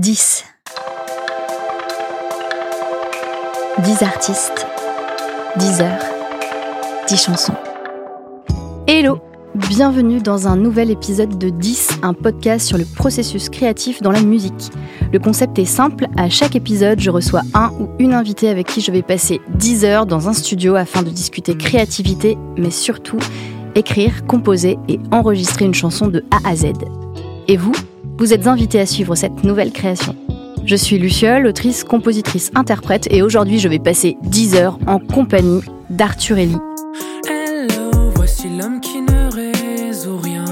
[0.00, 0.44] 10.
[3.84, 4.66] 10 artistes,
[5.58, 6.04] 10 heures,
[7.06, 7.52] 10 chansons.
[8.86, 9.18] Hello
[9.54, 14.22] Bienvenue dans un nouvel épisode de 10, un podcast sur le processus créatif dans la
[14.22, 14.70] musique.
[15.12, 18.80] Le concept est simple, à chaque épisode, je reçois un ou une invitée avec qui
[18.80, 23.18] je vais passer 10 heures dans un studio afin de discuter créativité, mais surtout
[23.74, 26.72] écrire, composer et enregistrer une chanson de A à Z.
[27.48, 27.74] Et vous,
[28.20, 30.14] vous êtes invité à suivre cette nouvelle création.
[30.66, 35.62] Je suis Luciole, autrice, compositrice, interprète, et aujourd'hui je vais passer 10 heures en compagnie
[35.88, 36.58] d'Arthur Ellie.
[37.26, 40.44] Hello, voici l'homme qui ne résout rien.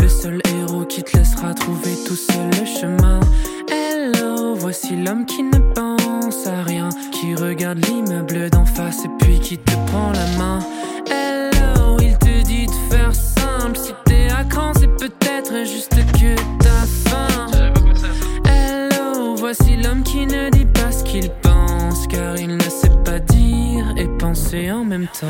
[0.00, 3.18] Le seul héros qui te laissera trouver tout seul le chemin.
[3.72, 6.90] Hello, voici l'homme qui ne pense à rien.
[7.10, 10.60] Qui regarde l'immeuble d'en face et puis qui te prend la main.
[11.10, 13.76] Hello, il te dit de faire simple.
[13.76, 16.55] Si t'es à cran, c'est peut-être juste que
[21.20, 22.06] qu'il pense.
[22.06, 25.26] Car il ne sait pas dire et penser en même temps.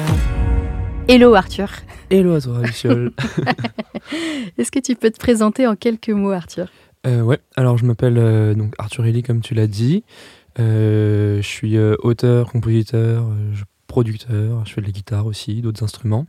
[1.08, 1.70] Hello Arthur.
[2.10, 3.12] Hello à toi, Luciole.
[4.58, 6.68] Est-ce que tu peux te présenter en quelques mots Arthur?
[7.06, 10.02] Euh, ouais, alors je m'appelle euh, donc Arthur Ellie, comme tu l'as dit.
[10.58, 13.52] Euh, je suis euh, auteur, compositeur, euh,
[13.86, 16.26] producteur, je fais de la guitare aussi, d'autres instruments.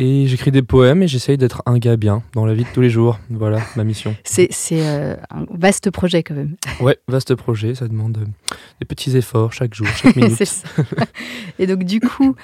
[0.00, 2.80] Et j'écris des poèmes et j'essaye d'être un gars bien dans la vie de tous
[2.80, 3.18] les jours.
[3.30, 4.14] Voilà ma mission.
[4.22, 6.54] C'est euh, un vaste projet quand même.
[6.80, 10.36] Ouais, vaste projet, ça demande euh, des petits efforts chaque jour, chaque minute.
[10.44, 10.68] Ça.
[11.58, 12.36] Et donc du coup,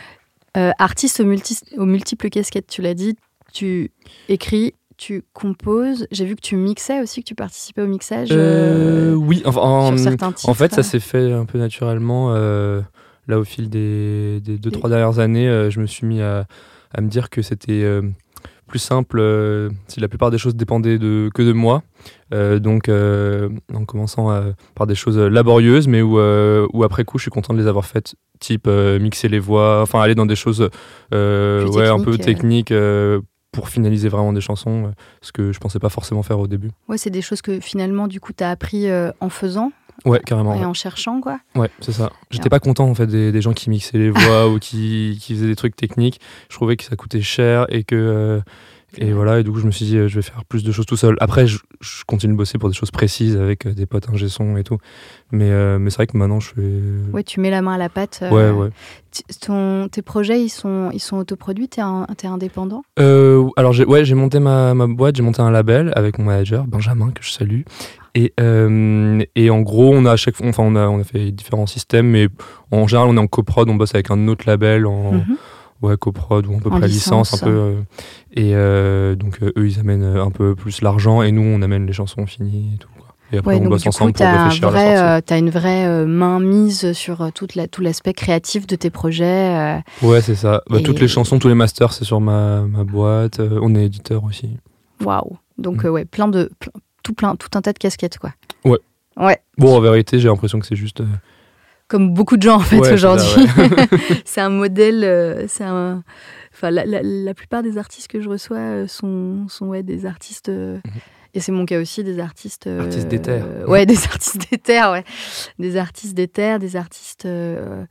[0.56, 3.14] euh, artiste aux, multi- aux multiples casquettes, tu l'as dit,
[3.52, 3.92] tu
[4.28, 6.08] écris, tu composes.
[6.10, 8.30] J'ai vu que tu mixais aussi, que tu participais au mixage.
[8.32, 10.48] Euh, oui, enfin, en, sur certains titres.
[10.48, 12.32] en fait, ça s'est fait un peu naturellement.
[12.34, 16.46] là, au fil des, des deux, Et- trois dernières années, je me suis mis à,
[16.94, 18.02] à me dire que c'était euh,
[18.66, 21.82] plus simple euh, si la plupart des choses dépendaient de, que de moi.
[22.32, 24.30] Euh, donc, euh, en commençant
[24.74, 27.66] par des choses laborieuses, mais où, euh, où après coup, je suis content de les
[27.66, 30.68] avoir faites, type euh, mixer les voix, enfin aller dans des choses
[31.12, 32.72] euh, ouais, un peu techniques,
[33.52, 36.70] pour finaliser vraiment des chansons, ce que je pensais pas forcément faire au début.
[36.88, 39.70] Ouais, c'est des choses que finalement, du coup, tu as appris euh, en faisant
[40.04, 40.54] Ouais, carrément.
[40.54, 40.64] et ouais.
[40.64, 41.38] en cherchant, quoi.
[41.54, 42.10] Ouais, c'est ça.
[42.30, 45.34] J'étais pas content en fait des, des gens qui mixaient les voix ou qui, qui
[45.34, 46.20] faisaient des trucs techniques.
[46.50, 48.40] Je trouvais que ça coûtait cher et que euh,
[48.96, 49.40] et voilà.
[49.40, 50.96] Et du coup, je me suis dit, euh, je vais faire plus de choses tout
[50.96, 51.16] seul.
[51.20, 54.28] Après, je, je continue de bosser pour des choses précises avec euh, des potes ingé
[54.28, 54.78] son et tout.
[55.32, 57.12] Mais euh, mais c'est vrai que maintenant, je fais.
[57.12, 58.22] Ouais, tu mets la main à la pâte.
[58.30, 58.70] Ouais, ouais.
[59.40, 61.82] ton- tes projets, ils sont, ils sont autoproduits, t'es
[62.16, 62.82] t'es indépendant?
[62.98, 66.64] Alors j'ai ouais, j'ai monté ma, ma boîte, j'ai monté un label avec mon manager
[66.66, 67.62] Benjamin que je salue.
[68.16, 71.04] Et, euh, et en gros, on a à chaque fois, enfin on a on a
[71.04, 72.28] fait différents systèmes, mais
[72.70, 75.36] en général, on est en coprod, on bosse avec un autre label en Mhm.
[75.82, 77.42] ouais coprod ou à peu près licence, licence.
[77.42, 77.52] un peu.
[77.52, 77.80] euh,
[78.32, 81.92] et euh, donc eux, ils amènent un peu plus l'argent et nous, on amène les
[81.92, 82.88] chansons finies et tout.
[82.96, 83.08] quoi.
[83.32, 85.20] Et après, Ouais, on donc bosse du coup, ensemble pour réfléchir à la vrai, euh,
[85.24, 89.82] t'as une vraie main mise sur toute la, tout l'aspect créatif de tes projets.
[90.02, 90.62] Ouais, c'est ça.
[90.70, 93.40] Bah, Toutes les chansons, tous les masters, c'est sur ma, ma boîte.
[93.40, 94.50] On est éditeur aussi.
[95.04, 95.86] Waouh Donc, Mm.
[95.86, 96.48] euh, ouais, plein de,
[97.04, 98.32] tout, plein, tout un tas de casquettes, quoi.
[98.64, 98.78] Ouais.
[99.16, 101.00] Ouais, Bon, en vérité, j'ai l'impression que c'est juste.
[101.00, 101.06] euh,
[101.86, 103.46] comme beaucoup de gens, en fait, Ouais, aujourd'hui.
[104.24, 106.02] c'est un modèle, euh, c'est un...
[106.52, 110.04] Enfin, la, la- la plupart des artistes que je reçois euh, sont, sont ouais, des
[110.06, 110.48] artistes...
[110.48, 110.92] euh, Mhm.
[111.36, 112.68] Et c'est mon cas aussi, des artistes...
[112.68, 113.42] euh, Artistes d'éther.
[113.68, 115.04] ouais, des artistes d'éther, ouais.
[115.58, 117.26] Des artistes des artistes...
[117.26, 117.84] euh,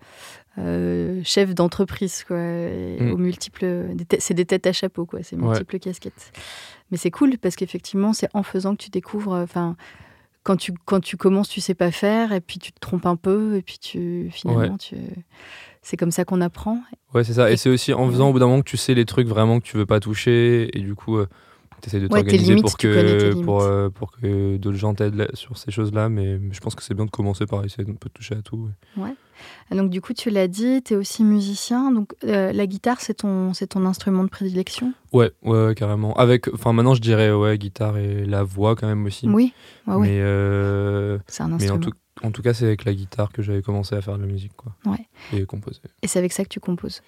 [0.60, 2.38] euh, chefs d'entreprise, quoi.
[2.40, 3.12] et Mm.
[3.12, 3.66] aux multiples...
[3.96, 5.20] des tê- C'est des têtes à chapeau, quoi.
[5.24, 5.48] C'est Ouais.
[5.48, 6.32] multiples casquettes.
[6.94, 9.34] Mais c'est cool, parce qu'effectivement, c'est en faisant que tu découvres...
[9.34, 9.76] euh, Enfin,
[10.44, 13.16] quand tu, quand tu commences, tu sais pas faire, et puis tu te trompes un
[13.16, 14.96] peu, et puis tu finalement, tu...
[15.82, 16.80] c'est comme ça qu'on apprend.
[17.16, 17.50] Ouais, c'est ça.
[17.50, 19.28] Et- Et c'est aussi en faisant au bout d'un moment que tu sais les trucs
[19.28, 21.18] vraiment que tu veux pas toucher et du coup,
[21.82, 25.30] tu essaies de Ouais, t'organiser limites, pour que, pour, euh, pour que d'autres gens t'aident
[25.34, 26.10] sur ces choses-là.
[26.10, 28.70] Mais, mais je pense que c'est bien de commencer par essayer de toucher à tout.
[28.98, 29.16] ouais.
[29.72, 33.16] Donc du coup, tu l'as dit, tu es aussi musicien, donc euh, la guitare, c'est
[33.16, 34.94] ton, c'est ton instrument de prédilection?
[35.12, 36.14] Ouais, ouais, ouais, carrément.
[36.16, 39.28] Avec, enfin, maintenant, je dirais ouais, guitare et la voix quand même aussi.
[39.28, 39.54] Oui,
[39.88, 41.76] ouais, Mais, euh, c'est un mais instrument.
[41.76, 41.92] en tout,
[42.24, 44.54] en tout cas, c'est avec la guitare que j'avais commencé à faire de la musique,
[44.56, 44.74] quoi.
[44.86, 45.08] Ouais.
[45.32, 45.82] Et composer.
[46.02, 47.02] Et c'est avec ça que tu composes?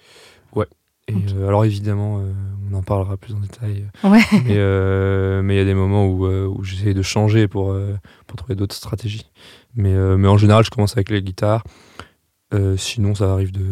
[1.08, 1.22] Et Ok.
[1.36, 2.32] euh, alors évidemment, euh,
[2.68, 3.84] on en parlera plus en détail.
[4.02, 4.18] Ouais.
[4.44, 7.76] Mais euh, mais il y a des moments où, où j'essaie de changer pour,
[8.26, 9.30] pour trouver d'autres stratégies.
[9.76, 11.62] Mais, mais en général, je commence avec les guitares.
[12.54, 13.64] Euh, sinon, ça arrive de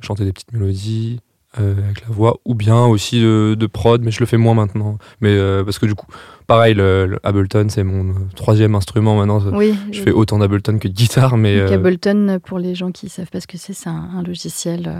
[0.00, 1.20] chanter des petites mélodies
[1.58, 4.54] euh, avec la voix, ou bien aussi de, de prod, mais je le fais moins
[4.54, 4.98] maintenant.
[5.20, 6.06] Mais euh, parce que du coup,
[6.46, 9.40] pareil, le, le Ableton, c'est mon troisième instrument maintenant.
[9.56, 13.08] Oui, Je fais autant d'Ableton que de guitare, mais Donc, Ableton, pour les gens qui
[13.08, 14.92] savent pas ce que c'est, c'est un, un logiciel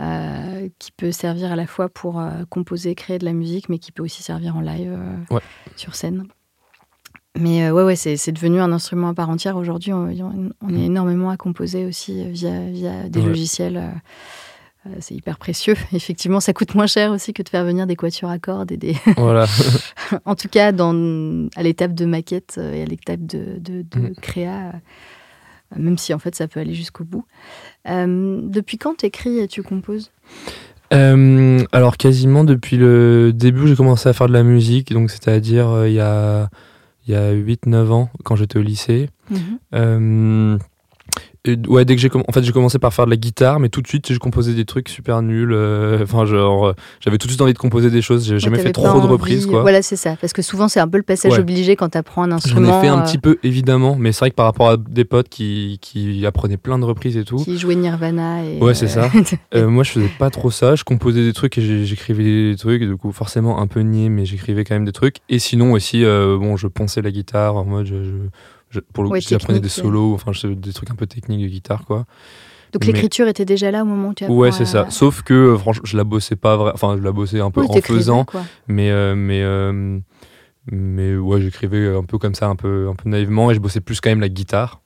[0.00, 3.78] euh, qui peut servir à la fois pour euh, composer, créer de la musique, mais
[3.78, 5.42] qui peut aussi servir en live euh, Ouais.
[5.76, 6.24] sur scène.
[7.38, 9.56] Mais ouais, ouais, c'est devenu un instrument à part entière.
[9.56, 10.04] Aujourd'hui, on,
[10.60, 10.82] on, est mm.
[10.82, 13.82] énormément à composer aussi via, via des logiciels.
[15.00, 15.74] c'est hyper précieux.
[15.92, 18.76] Effectivement, ça coûte moins cher aussi que de faire venir des quatuors à cordes et
[18.76, 18.96] des.
[19.16, 19.46] Voilà.
[20.26, 24.14] en tout cas, dans, à l'étape de maquette et à l'étape de, de, de mm.
[24.20, 24.72] créa,
[25.78, 27.24] même si en fait ça peut aller jusqu'au bout.
[27.88, 30.10] Euh, depuis quand t'écris et tu composes?
[30.92, 35.68] Euh, alors quasiment depuis le début j'ai commencé à faire de la musique, donc c'est-à-dire
[35.70, 36.50] euh, il y a,
[37.06, 39.10] il y a 8-9 ans quand j'étais au lycée.
[41.66, 43.82] Ouais, dès que j'ai en fait j'ai commencé par faire de la guitare, mais tout
[43.82, 45.52] de suite j'ai composé des trucs super nuls.
[45.52, 48.24] Euh, enfin genre euh, j'avais tout de suite envie de composer des choses.
[48.28, 49.62] J'ai jamais fait trop de reprises quoi.
[49.62, 52.22] Voilà c'est ça, parce que souvent c'est un peu le passage obligé quand tu apprends
[52.22, 52.68] un instrument.
[52.68, 54.76] J'en ai fait un euh, petit peu évidemment, mais c'est vrai que par rapport à
[54.76, 57.38] des potes qui, qui apprenaient plein de reprises et tout.
[57.38, 58.58] Qui jouaient Nirvana et.
[58.60, 59.10] Ouais c'est ça.
[59.52, 60.76] moi je faisais pas trop ça.
[60.76, 64.10] Je composais des trucs et j'écrivais des trucs et du coup forcément un peu niais,
[64.10, 65.16] mais j'écrivais quand même des trucs.
[65.28, 68.28] Et sinon aussi bon je pensais la guitare en mode je
[68.92, 72.06] pour le coup, j'apprenais des solos, enfin, des trucs un peu techniques de guitare, quoi.
[72.72, 74.86] Donc l'écriture était déjà là au moment où tu Ouais, c'est ça.
[74.90, 76.72] Sauf que, euh, franchement, je la bossais pas vrai.
[76.74, 78.26] Enfin, je la bossais un peu en faisant.
[78.66, 79.98] Mais, euh, mais, euh,
[80.70, 83.80] mais ouais, j'écrivais un peu comme ça, un peu, un peu naïvement, et je bossais
[83.80, 84.80] plus quand même la guitare.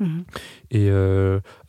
[0.00, 0.24] Mhm.
[0.70, 0.90] Et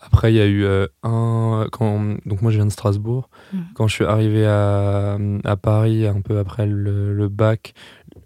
[0.01, 0.65] après, il y a eu
[1.03, 1.67] un.
[1.71, 3.29] Quand, donc, moi, je viens de Strasbourg.
[3.53, 3.65] Mhm.
[3.75, 7.73] Quand je suis arrivé à, à, Paris, un peu après le, le bac,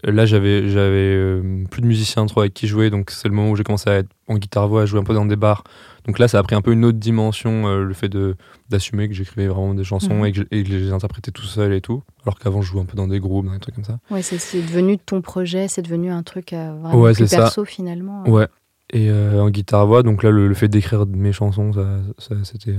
[0.03, 3.51] là j'avais j'avais euh, plus de musiciens trop avec qui jouer donc c'est le moment
[3.51, 5.63] où j'ai commencé à être en guitare voix à jouer un peu dans des bars.
[6.05, 8.35] Donc là ça a pris un peu une autre dimension euh, le fait de
[8.69, 10.25] d'assumer que j'écrivais vraiment des chansons mhm.
[10.25, 12.97] et, que je, les interprétais tout seul et tout alors qu'avant je jouais un peu
[12.97, 13.99] dans des groupes dans des trucs comme ça.
[14.11, 18.47] Ouais c'est devenu ton projet c'est devenu un truc euh, vraiment plus perso finalement ouais.
[18.91, 22.75] Et en guitare voix donc là le, fait d'écrire mes chansons ça, ça c'était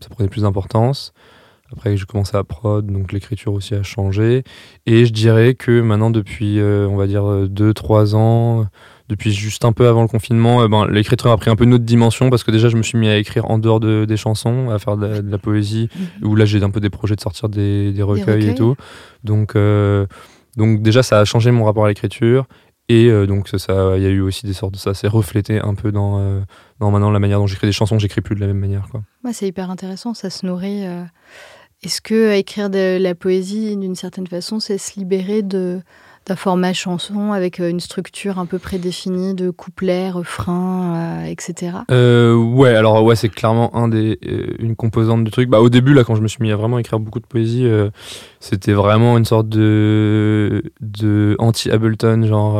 [0.00, 1.12] ça prenait plus d'importance
[1.74, 4.44] après, j'ai commencé à prod, donc l'écriture aussi a changé.
[4.86, 8.66] Et je dirais que maintenant, depuis, euh, on va dire, 2-3 ans,
[9.08, 11.74] depuis juste un peu avant le confinement, euh, ben, l'écriture a pris un peu une
[11.74, 14.16] autre dimension parce que déjà, je me suis mis à écrire en dehors de, des
[14.16, 16.28] chansons, à faire de la, poésie, mhm.
[16.28, 18.76] où là, j'ai un peu des projets de sortir des, des, recueils, et tout.
[19.24, 20.06] Donc, euh,
[20.56, 22.46] donc, déjà, ça a changé mon rapport à l'écriture.
[22.88, 25.74] Et donc, ça, il y a eu aussi des sortes de ça, s'est reflété un
[25.74, 26.44] peu dans,
[26.80, 28.88] dans maintenant la manière dont j'écris des chansons, j'écris plus de la même manière.
[28.90, 29.00] Quoi.
[29.24, 30.84] Ouais, c'est hyper intéressant, ça se nourrit.
[31.84, 35.80] Est-ce que écrire de la poésie, d'une certaine façon, c'est se libérer de
[36.26, 41.76] d'un format chanson avec euh, une structure un peu prédéfinie de couplets, refrains, euh, etc.
[41.90, 44.18] Euh, ouais, alors ouais, c'est clairement un des,
[44.58, 45.50] une composante du truc.
[45.50, 47.68] Bah, au début, là, quand je me suis mis à vraiment écrire beaucoup de poésie,
[48.40, 52.58] c'était vraiment une sorte de, de anti-Ableton, genre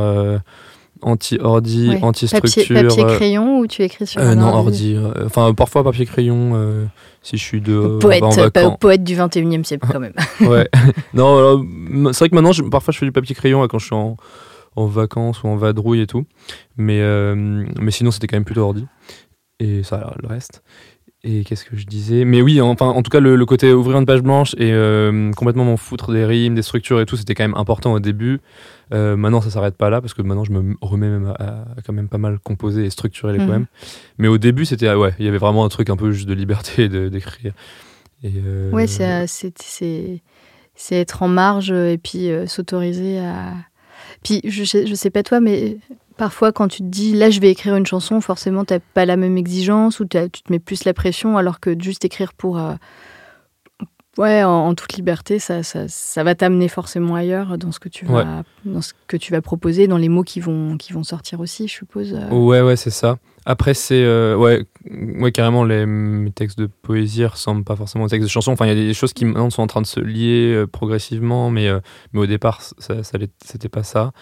[1.05, 2.62] anti-ordi, anti-structure.
[2.69, 4.97] Papier, papier, crayon ou tu écris sur un Non, ordi.
[5.25, 6.89] Enfin, parfois papier crayon
[7.25, 8.23] si je suis de poète,
[8.79, 10.12] poète du 21e siècle quand même.
[10.41, 10.69] ouais.
[11.15, 11.65] Non,
[12.12, 14.17] c'est vrai que maintenant, parfois, je fais du papier crayon quand je suis en,
[14.77, 16.27] en, vacances ou en vadrouille et tout.
[16.77, 18.87] Mais, euh, mais sinon, c'était quand même plutôt ordi.
[19.59, 20.62] Et ça, le reste.
[21.26, 22.26] Et qu'est-ce que je disais?
[22.26, 25.65] Mais oui, enfin, en tout cas, le, côté ouvrir une page blanche et euh, complètement
[25.65, 28.43] m'en foutre des rimes, des structures et tout, c'était quand même important au début.
[28.93, 31.94] Euh, maintenant, ça s'arrête pas là parce que maintenant, je me remets même à, quand
[31.94, 33.47] même pas mal composer et structurer les mhm.
[33.47, 33.67] poèmes.
[34.19, 36.35] Mais au début, c'était ouais, il y avait vraiment un truc un peu juste de
[36.35, 37.55] liberté d'écrire.
[38.23, 39.26] Euh, ouais, c'est
[40.76, 43.55] c'est être en marge et puis s'autoriser à.
[44.23, 45.79] Puis je sais, je sais pas toi, mais
[46.16, 49.05] Parfois, quand tu te dis là, je vais écrire une chanson, forcément, tu n'as pas
[49.05, 52.59] la même exigence ou tu te mets plus la pression, alors que juste écrire pour.
[52.59, 52.75] Euh,
[54.18, 58.04] ouais, en, toute liberté, ça, ça, ça va t'amener forcément ailleurs dans ce, que tu
[58.04, 61.40] vas, dans ce que tu vas proposer, dans les mots qui vont, qui vont sortir
[61.40, 62.14] aussi, je suppose.
[62.14, 62.33] Euh.
[62.33, 63.18] Ouais, ouais, c'est ça.
[63.44, 64.04] Après, c'est.
[64.04, 64.64] Euh, ouais,
[65.18, 68.52] ouais, carrément, les, mes textes de poésie ressemblent pas forcément aux textes de chansons.
[68.52, 71.50] Enfin, il y a des choses qui maintenant sont en train de se lier progressivement,
[71.50, 71.68] mais,
[72.12, 74.12] mais au départ, ça, ça c'était pas ça.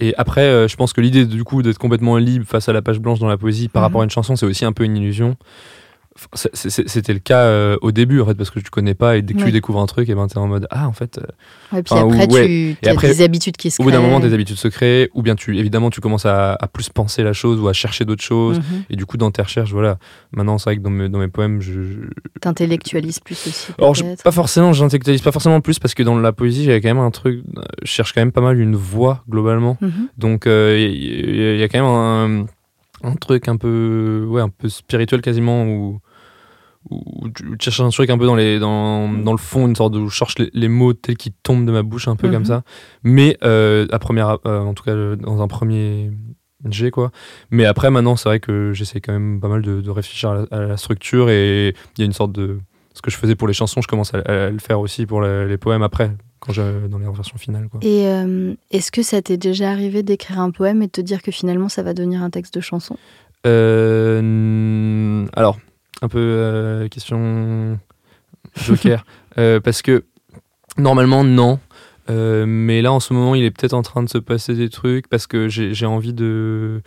[0.00, 2.82] Et après, euh, je pense que l'idée du coup d'être complètement libre face à la
[2.82, 4.96] page blanche dans la poésie par rapport à une chanson, c'est aussi un peu une
[4.96, 5.36] illusion.
[6.34, 9.34] C'était le cas euh, au début en fait parce que tu connais pas et dès
[9.34, 11.18] que tu découvres un truc et ben t'es en mode ah en fait.
[11.18, 13.84] Euh, et puis après tu as des habitudes qui se créent.
[13.84, 16.58] Au bout d'un moment des habitudes se créent ou bien tu évidemment tu commences à,
[16.72, 18.84] plus penser la chose ou à chercher d'autres choses mhm.
[18.90, 19.98] et du coup dans tes recherches voilà
[20.32, 21.72] maintenant c'est vrai que dans mes, dans mes poèmes je,
[22.40, 23.72] t'intellectualises plus aussi.
[23.78, 26.98] Alors pas forcément j'intellectualise pas forcément plus parce que dans la poésie j'ai quand même
[26.98, 27.42] un truc
[27.82, 30.08] je cherche quand même pas mal une voix globalement mhm.
[30.16, 32.46] donc il y, a quand même
[33.04, 36.00] un, un truc un peu ouais un peu spirituel quasiment où
[36.90, 39.92] où tu cherches un truc un peu dans, les, dans, dans le fond, une sorte
[39.92, 42.40] de, où je cherche les, mots tels qu'ils tombent de ma bouche, un peu comme
[42.40, 42.46] mhm.
[42.46, 42.62] ça.
[43.02, 46.10] Mais euh, à première, euh, en tout cas, dans un premier
[46.70, 47.10] jet, quoi.
[47.50, 50.76] Mais après, maintenant, c'est vrai que j'essaie quand même pas mal de, réfléchir à la,
[50.76, 52.58] structure et il y a une sorte de.
[52.94, 55.56] Ce que je faisais pour les chansons, je commence à, le faire aussi pour les,
[55.56, 56.10] poèmes après.
[56.40, 57.68] quand j'ai dans les versions finales.
[57.68, 57.78] Quoi.
[57.82, 61.22] Et euh, est-ce que ça t'est déjà arrivé d'écrire un poème et de te dire
[61.22, 62.96] que finalement ça va devenir un texte de chanson?
[63.46, 65.58] Euh, alors,
[66.02, 67.78] un peu euh, question
[68.56, 69.04] joker.
[69.36, 70.04] Parce que
[70.76, 71.60] normalement, non.
[72.10, 74.68] Euh, mais là, en ce moment, il est peut-être en train de se passer des
[74.68, 76.80] trucs parce que j'ai envie de.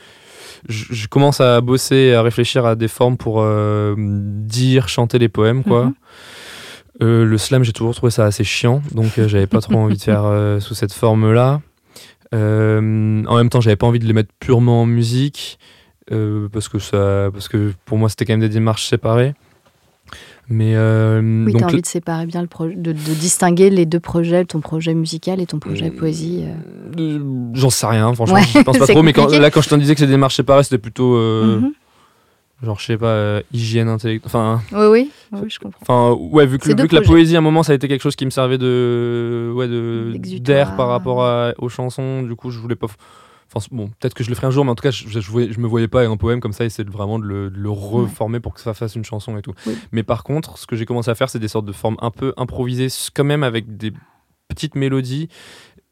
[0.67, 5.29] Je, je commence à bosser, à réfléchir à des formes pour euh, dire, chanter les
[5.29, 5.85] poèmes, quoi.
[5.85, 5.93] Mhm.
[7.01, 10.01] Euh, le slam, j'ai toujours trouvé ça assez chiant, donc j'avais pas trop envie de
[10.01, 10.23] faire
[10.59, 11.61] sous cette forme-là.
[12.33, 15.57] En même temps, j'avais pas envie de les mettre purement en musique
[16.51, 19.33] parce que ça, parce que pour moi, c'était quand même des démarches séparées.
[20.51, 23.99] Mais euh, Oui, donc envie de séparer bien le projet, de, de distinguer les deux
[24.01, 25.95] projets, ton projet musical et ton projet Mm.
[25.95, 26.43] poésie.
[26.43, 26.99] euh.
[27.01, 27.19] euh,
[27.53, 29.01] j'en sais rien, franchement, Ouais, je pense pas trop.
[29.01, 31.71] Mais quand, là, quand je t'en disais que des démarches séparées, c'était plutôt euh, Mhm.
[32.63, 34.27] genre, je sais pas, euh, hygiène intellectuelle.
[34.27, 35.79] Enfin, Oui, oui, oui, je comprends.
[35.81, 38.01] Enfin, ouais, vu que, vu que la poésie, à un moment, ça a été quelque
[38.03, 42.23] chose qui me servait de, ouais, de d'air par rapport à- aux chansons.
[42.23, 42.87] Du coup, je voulais pas.
[43.53, 45.59] Enfin, bon, peut-être que je le ferai un jour, mais en tout cas, je, je,
[45.59, 47.69] me voyais pas avec un poème comme ça, essayer de vraiment de le, de le
[47.69, 49.53] reformer pour que ça fasse une chanson et tout.
[49.65, 49.73] Oui.
[49.91, 52.11] Mais par contre, ce que j'ai commencé à faire, c'est des sortes de formes un
[52.11, 53.91] peu improvisées, quand même avec des
[54.47, 55.27] petites mélodies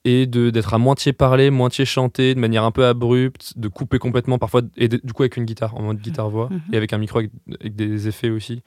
[0.06, 4.38] et d'être à moitié parlé, moitié chanté, de manière un peu abrupte, de couper complètement
[4.40, 6.62] parfois, et de- du coup avec une guitare, en mode guitare-voix, Mhm.
[6.72, 8.64] et avec un micro avec, avec des effets aussi.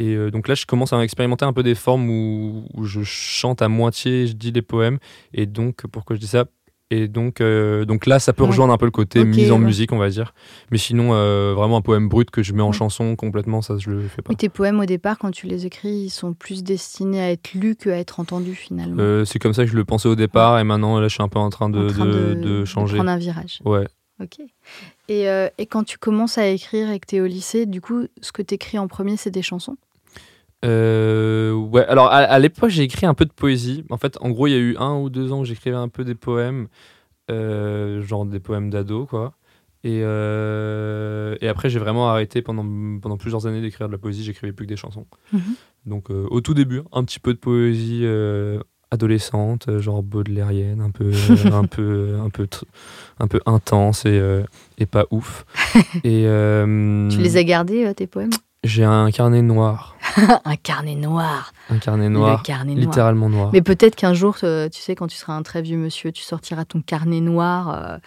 [0.00, 3.02] Et euh, donc là, je commence à expérimenter un peu des formes où, où je
[3.04, 4.98] chante à moitié, je dis les poèmes.
[5.32, 6.46] Et donc, pourquoi je dis ça
[6.90, 8.48] Et donc, euh, donc là, ça peut Ouais.
[8.48, 9.64] rejoindre un peu le côté mise en ouais.
[9.66, 10.32] musique, on va dire.
[10.70, 13.90] Mais sinon, euh, vraiment un poème brut que je mets en chanson complètement, ça, je
[13.90, 14.30] le fais pas.
[14.30, 17.52] Oui, tes poèmes au départ, quand tu les écris, ils sont plus destinés à être
[17.52, 18.96] lus qu'à être entendus finalement.
[19.00, 21.22] Euh, c'est comme ça que je le pensais au départ, et maintenant, là, je suis
[21.22, 22.94] un peu en train de, en train de, de, de changer.
[22.96, 23.60] prendre un virage.
[23.66, 23.86] Ouais.
[24.20, 24.38] Ok.
[25.10, 25.26] Et,
[25.58, 28.32] et quand tu commences à écrire et que tu es au lycée, du coup, ce
[28.32, 29.76] que tu écris en premier, c'est des chansons?
[30.64, 33.84] Euh, ouais, alors à, à l'époque, j'ai écrit un peu de poésie.
[33.90, 35.88] En fait, en gros, il y a eu un ou deux ans où j'écrivais un
[35.88, 36.68] peu des poèmes,
[37.30, 39.34] euh, genre des poèmes d'ado, quoi.
[39.84, 42.64] Et, euh, et après, j'ai vraiment arrêté pendant,
[43.00, 45.06] pendant plusieurs années d'écrire de la poésie, j'écrivais plus que des chansons.
[45.32, 45.40] Mhm.
[45.86, 48.04] Donc, au tout début, un petit peu de poésie
[48.90, 51.12] adolescente, genre baudelairienne, un peu,
[51.52, 52.64] un peu, un peu, tr-
[53.20, 54.20] un peu intense et,
[54.78, 55.46] et pas ouf.
[56.04, 56.24] et,
[57.10, 58.30] Tu les as gardés, tes poèmes?
[58.64, 59.96] J'ai un carnet noir.
[60.44, 61.52] Un carnet noir.
[61.70, 62.38] Un carnet noir.
[62.38, 62.86] Le carnet noir.
[62.86, 63.50] Littéralement noir.
[63.52, 66.22] Mais peut-être qu'un jour, euh, tu sais, quand tu seras un très vieux monsieur, tu
[66.22, 67.98] sortiras ton carnet noir euh,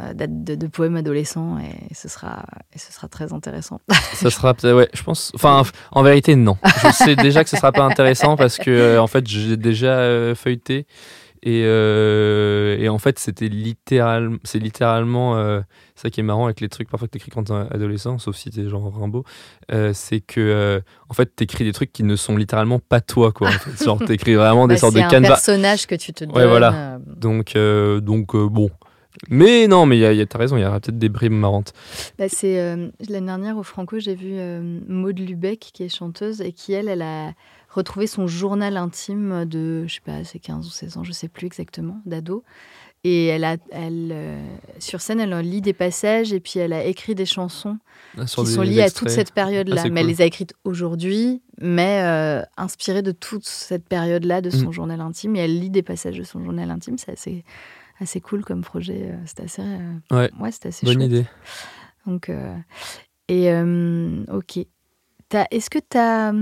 [0.00, 2.42] euh, de, de- de poèmes adolescents et ce sera,
[2.74, 3.80] et ce sera très intéressant.
[4.14, 5.30] Ça sera peut-être, ouais, je pense.
[5.34, 6.56] Enfin, en vérité, non.
[6.82, 10.86] Je sais déjà que ce sera pas intéressant parce que, en fait, j'ai déjà feuilleté
[11.42, 15.60] et, euh, et en fait, c'était littéralement, c'est littéralement euh,
[16.04, 18.50] ça qui est marrant avec les trucs parfois que t'écris quand t'es adolescent, sauf si
[18.50, 19.24] t'es genre Rimbaud,
[19.72, 23.32] euh, c'est que, euh, en fait, t'écris des trucs qui ne sont littéralement pas toi,
[23.32, 23.48] quoi.
[23.48, 23.84] En fait.
[23.84, 25.28] Genre, t'écris vraiment des Bah, sortes c'est de un canevas.
[25.34, 26.36] personnage que tu te donnes.
[26.36, 26.74] Ouais, voilà.
[26.74, 28.70] euh, Donc, euh, donc bon.
[29.30, 31.08] Mais non, mais il y a- y a- t'as raison, il y aura peut-être des
[31.08, 31.72] bribes marrantes.
[32.18, 32.56] Bah, c'est
[33.08, 36.88] l'année dernière au Franco, j'ai vu euh, Maud Lubeck qui est chanteuse et qui elle,
[36.88, 37.32] elle a
[37.70, 41.28] retrouvé son journal intime de, je sais pas, c'est 15 ou 16 ans, je sais
[41.28, 42.42] plus exactement, d'ado.
[43.06, 44.42] Et elle a, elle, euh,
[44.78, 47.76] sur scène, elle en lit des passages et puis elle a écrit des chansons
[48.26, 49.82] Sur qui des sont liées à toute cette période-là.
[49.84, 54.48] Ah, mais elle les a écrites aujourd'hui, mais euh, inspirées de toute cette période-là de
[54.48, 54.72] son Mm.
[54.72, 55.36] journal intime.
[55.36, 56.96] Et elle lit des passages de son journal intime.
[56.96, 57.44] C'est assez,
[58.00, 59.10] assez cool comme projet.
[59.10, 60.30] euh, C'est assez, euh, Ouais.
[60.40, 61.06] ouais, c'est assez Bonne chouette.
[61.06, 61.24] idée.
[62.06, 62.30] Donc,
[63.28, 63.52] et
[64.32, 64.58] ok.
[65.50, 66.32] Est-ce que tu as,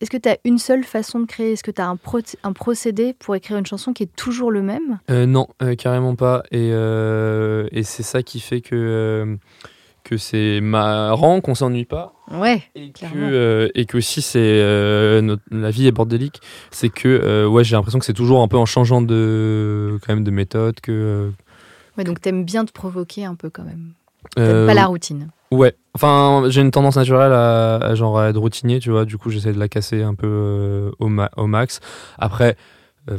[0.00, 1.52] est-ce que as une seule façon de créer?
[1.52, 4.50] Est-ce que tu as un, pro- un procédé pour écrire une chanson qui est toujours
[4.52, 5.00] le même?
[5.10, 6.42] Euh, non, euh, carrément pas.
[6.52, 9.36] Et, euh, et c'est ça qui fait que, euh,
[10.04, 12.14] que c'est marrant, qu'on s'ennuie pas.
[12.30, 12.62] Ouais.
[12.76, 14.60] Et que, et que aussi, c'est,
[15.50, 16.40] la vie est bordélique.
[16.70, 20.24] C'est que ouais, j'ai l'impression que c'est toujours un peu en changeant de, quand même
[20.24, 20.78] de méthode.
[20.80, 21.32] Que,
[21.98, 23.94] ouais donc, t'aimes bien te provoquer un peu quand même.
[24.36, 25.30] T'aimes pas la routine.
[25.52, 29.04] Ouais, enfin, j'ai une tendance naturelle à, à genre à être routinier, tu vois.
[29.04, 31.80] Du coup, j'essaie de la casser un peu euh, au, ma- au max.
[32.18, 32.56] Après,
[33.10, 33.16] euh,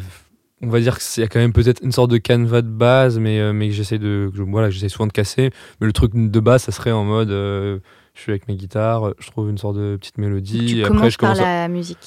[0.62, 3.20] on va dire qu'il y a quand même peut-être une sorte de canevas de base,
[3.20, 5.50] mais, euh, mais que j'essaie de, que voilà, j'essaie souvent de casser.
[5.82, 7.80] Mais le truc de base, ça serait en mode, je
[8.16, 10.66] suis avec mes guitares, je trouve une sorte de petite mélodie.
[10.68, 11.46] tu et après, je par commence.
[11.46, 11.98] à- la musique.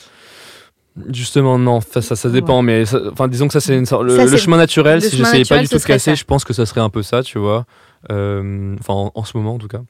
[1.12, 2.35] Justement, non, ça, ça, ça Ouais.
[2.35, 5.00] dépend, mais ça- enfin, disons que ça, c'est le, le chemin naturel.
[5.02, 6.14] le Si j'essayais pas du tout de casser, ça.
[6.14, 7.66] je pense que ça serait un peu ça, tu vois.
[8.12, 9.81] Euh, Enfin, en, en ce moment, en tout cas.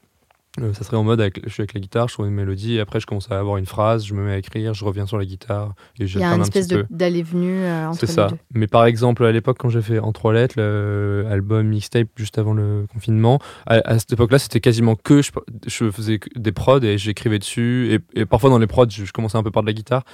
[0.61, 2.75] Euh, ça serait en mode, avec, je suis avec la guitare, je trouve une mélodie,
[2.76, 5.04] et après je commence à avoir une phrase, je me mets à écrire, je reviens
[5.04, 8.28] sur la guitare, et Il y a une espèce d'aller-venue euh, entre C'est ça.
[8.28, 8.37] deux.
[8.54, 12.52] Mais par exemple, à l'époque, quand j'ai fait En trois lettres, l'album mixtape juste avant
[12.52, 15.32] le confinement, à, à cette époque-là, c'était quasiment que je,
[15.66, 17.92] je faisais des prods et j'écrivais dessus.
[18.14, 20.04] Et, et parfois, dans les prods, je, je commençais un peu par de la guitare,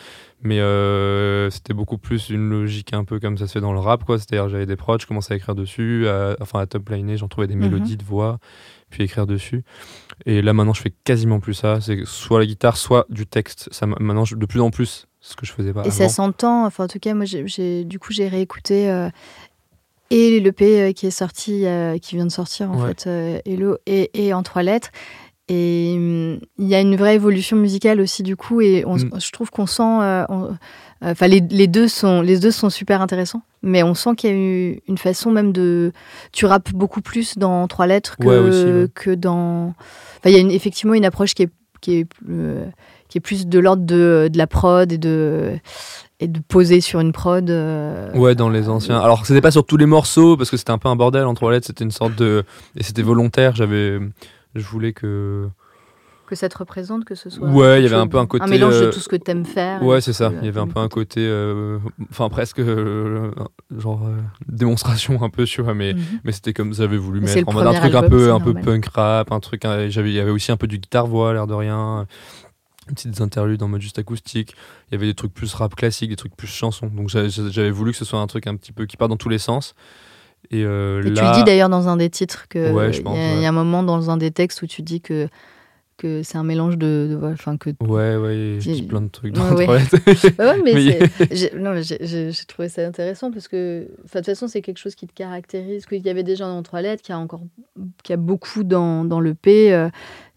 [0.42, 3.78] mais euh, c'était beaucoup plus une logique un peu comme ça se fait dans le
[3.80, 4.18] rap, quoi.
[4.18, 7.28] C'est-à-dire, j'avais des prods, je commençais à écrire dessus, à- enfin à top liner, j'en
[7.28, 7.60] trouvais des Mhm.
[7.70, 8.38] mélodies de voix,
[8.90, 9.62] puis écrire dessus.
[10.26, 11.80] Et là, maintenant, je fais quasiment plus ça.
[11.80, 13.68] C'est soit la guitare, soit du texte.
[13.72, 16.08] Ça, m'a- maintenant, je- de plus en plus, ce que je faisais pas Et ça
[16.08, 19.08] s'entend, enfin en tout cas, moi j'ai- du coup j'ai réécouté euh,
[20.10, 22.88] et l'EP euh, qui est sorti, euh, qui vient de sortir en Ouais.
[22.88, 24.90] fait, euh, Hello, et, et en trois lettres.
[25.48, 29.20] Et hum, il y a une vraie évolution musicale aussi du coup, et on- Mm.
[29.20, 30.56] je trouve qu'on sent, on-
[31.02, 34.32] enfin les, les deux sont, les deux sont super intéressants, mais on sent qu'il y
[34.32, 35.92] a eu une façon même de,
[36.32, 38.86] tu rappes beaucoup plus dans trois lettres que, Ouais, aussi, ouais.
[38.94, 39.68] que dans,
[40.18, 42.66] enfin il y a une- effectivement une approche qui est, qui est euh,
[43.08, 45.58] qui est plus de l'ordre de, de la prod et de,
[46.20, 47.50] et de poser sur une prod.
[47.50, 49.00] euh, Ouais, dans les anciens.
[49.00, 51.34] Alors, c'était pas sur tous les morceaux parce que c'était un peu un bordel en
[51.34, 51.66] trois lettres.
[51.66, 52.44] C'était une sorte de.
[52.76, 53.56] Et c'était volontaire.
[53.56, 53.98] J'avais.
[54.54, 55.48] Je voulais que.
[56.30, 57.48] Que ça te représente, que ce soit.
[57.48, 59.44] Ouais, il y avait un peu un côté, mélange de euh, tout ce que t'aimes
[59.44, 59.82] faire.
[59.82, 60.30] Ouais, et c'est ça.
[60.40, 61.20] Il y avait un peu un côté.
[61.26, 62.60] euh, Enfin, presque.
[62.60, 63.32] euh,
[63.76, 64.06] genre.
[64.06, 64.16] euh,
[64.48, 65.74] démonstration un peu, tu vois.
[65.74, 66.00] Mais, Mhm.
[66.22, 68.86] mais c'était comme j'avais voulu mettre en mode un truc un peu, un peu punk
[68.94, 69.62] rap, un truc.
[69.88, 72.06] j'avais- Il y avait aussi un peu du guitare-voix, l'air de rien.
[72.86, 74.54] Petites interludes en mode juste acoustique.
[74.90, 76.86] Il y avait des trucs plus rap classique, des trucs plus chansons.
[76.94, 79.28] Donc j'avais voulu que ce soit un truc un petit peu qui part dans tous
[79.28, 79.74] les sens.
[80.52, 83.00] Et, euh, Et tu là, le dis d'ailleurs dans un des titres que Ouais, il
[83.00, 83.44] y, ouais.
[83.44, 85.28] a un moment dans un des textes où tu dis que
[86.00, 89.54] que c'est un mélange de, enfin que Ouais, ouais, je dis plein de trucs dans
[89.54, 89.66] ouais.
[89.68, 89.78] Ouais,
[90.38, 90.98] ouais, mais,
[91.56, 95.06] non, mais j'ai- trouvé ça intéressant parce que, de toute façon, c'est quelque chose qui
[95.06, 97.42] te caractérise, qu'il y avait déjà dans trois lettres, qu'il y a encore,
[98.02, 99.72] qu'il y a beaucoup dans, dans le P.
[99.72, 99.88] euh,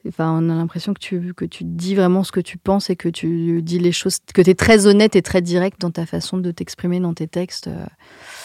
[0.06, 2.98] Enfin, on a l'impression que tu, que tu dis vraiment ce que tu penses et
[2.98, 6.06] que tu dis les choses, que tu es très honnête et très direct dans ta
[6.06, 7.68] façon de t'exprimer dans tes textes.
[7.68, 7.86] euh,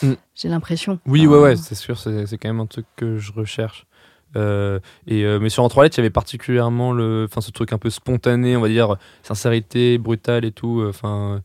[0.00, 0.12] Mm.
[0.36, 1.00] J'ai l'impression.
[1.06, 3.86] Oui, Enfin, ouais, ouais, c'est sûr, c'est quand même un truc que je recherche.
[4.36, 7.50] Euh, et, euh, mais sur En trois lettres, il y avait particulièrement le, enfin, ce
[7.50, 10.80] truc un peu spontané, on va dire, sincérité, brutale et tout.
[10.80, 11.40] euh, Enfin,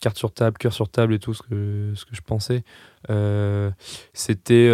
[0.00, 2.62] carte sur table, cœur sur table et tout, ce que, ce que je pensais.
[4.12, 4.68] C'était,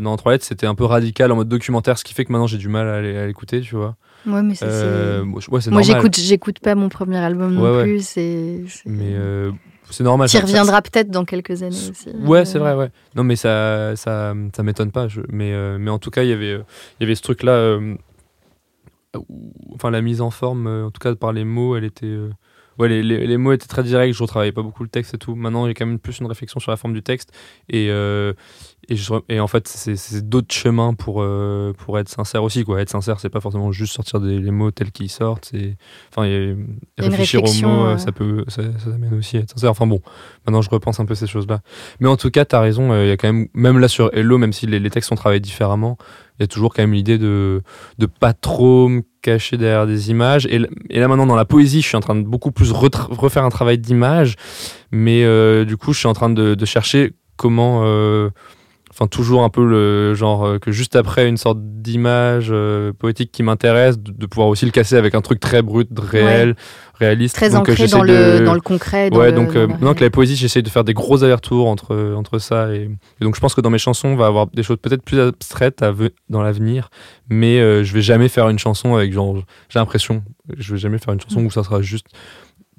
[0.00, 2.32] dans En trois lettres, c'était un peu radical en mode documentaire, ce qui fait que
[2.32, 3.96] maintenant j'ai du mal à l'é- à l'écouter, tu vois.
[4.26, 5.22] Ouais, mais ça, c'est-
[5.70, 8.16] moi, ouais, j'écoute, j'écoute pas mon premier album non plus.
[8.86, 9.14] Mais
[9.90, 10.28] c'est normal.
[10.28, 12.10] Ça- reviendras peut-être dans quelques années aussi.
[12.10, 12.90] Ouais, Euh, c'est vrai, ouais.
[13.14, 15.08] Non, mais ça, ça, ça m'étonne pas.
[15.08, 16.62] je- mais, euh, mais en tout cas, il y avait, euh,
[16.98, 17.52] il y avait ce truc-là.
[17.52, 17.94] euh,
[19.28, 22.16] où- enfin, la mise en forme, en tout cas par les mots, elle était.
[22.78, 24.12] Ouais, les, les- les mots étaient très directs.
[24.14, 25.34] Je retravaillais pas beaucoup le texte et tout.
[25.34, 27.32] Maintenant, a quand même plus une réflexion sur la forme du texte.
[27.68, 28.32] Et, euh,
[28.88, 32.64] et, je, et en fait, c'est d'autres chemins pour, euh, pour être sincère aussi.
[32.64, 32.80] Quoi.
[32.80, 35.52] Être sincère, c'est pas forcément juste sortir des, les mots tels qu'ils sortent.
[36.12, 36.28] Enfin,
[36.98, 39.70] réfléchir aux mots, euh, ça peut, ça, ça amène aussi à être sincère.
[39.70, 40.00] Enfin bon,
[40.46, 41.60] maintenant je repense un peu ces choses-là.
[42.00, 42.92] Mais en tout cas, t'as raison.
[42.92, 45.08] euh, Il y a quand même, même là sur Hello, même si les, les textes
[45.08, 45.98] sont travaillés différemment,
[46.38, 47.62] il y a toujours quand même l'idée de
[47.98, 48.90] de pas trop
[49.30, 50.46] me cacher derrière des images.
[50.46, 53.50] Et, là maintenant dans la poésie, je suis en train de beaucoup plus refaire un
[53.50, 54.36] travail d'image,
[54.90, 57.82] mais euh, du coup, je suis en train de, de chercher comment.
[57.84, 58.30] euh,
[58.98, 63.30] Enfin, toujours un peu le genre euh, que juste après une sorte d'image euh, poétique
[63.30, 66.56] qui m'intéresse, de, de pouvoir aussi le casser avec un truc très brut, réel,
[66.94, 67.36] réaliste.
[67.36, 69.10] Très Donc, euh, ancré dans le, de- dans le concret.
[69.10, 71.68] Dans ouais, le- donc euh, maintenant que la poésie, j'essaie de faire des gros allers-retours
[71.68, 72.84] entre, entre ça et,
[73.20, 75.20] et donc je pense que dans mes chansons, on va avoir des choses peut-être plus
[75.20, 76.88] abstraites à ve- dans l'avenir,
[77.28, 79.36] mais euh, je vais jamais faire une chanson avec genre,
[79.68, 80.22] j'ai l'impression,
[80.56, 81.46] je vais jamais faire une chanson Mm.
[81.46, 82.06] où ça sera juste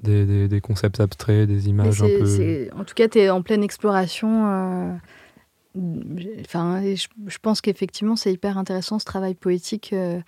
[0.02, 2.68] des, des, des concepts abstraits, des images un peu.
[2.76, 4.98] En tout cas, tu es en pleine exploration.
[6.40, 10.20] Enfin, je, je pense qu'effectivement, c'est hyper intéressant ce travail poétique, euh,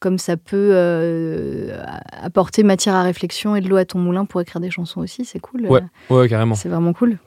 [0.00, 1.82] comme ça peut euh,
[2.12, 5.24] apporter matière à réflexion et de l'eau à ton moulin pour écrire des chansons aussi.
[5.24, 5.66] C'est cool.
[5.66, 5.80] Ouais.
[6.10, 6.54] euh, Ouais, carrément.
[6.54, 7.18] C'est vraiment cool.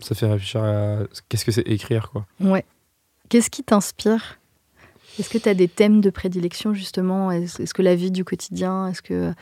[0.00, 2.26] Ça fait réfléchir à qu'est-ce que c'est écrire, quoi.
[2.40, 2.64] Ouais.
[3.28, 4.38] Qu'est-ce qui t'inspire?
[5.18, 7.30] Est-ce que tu as des thèmes de prédilection justement?
[7.30, 8.88] Est-ce est-ce que la vie du quotidien?
[8.88, 9.32] Est-ce que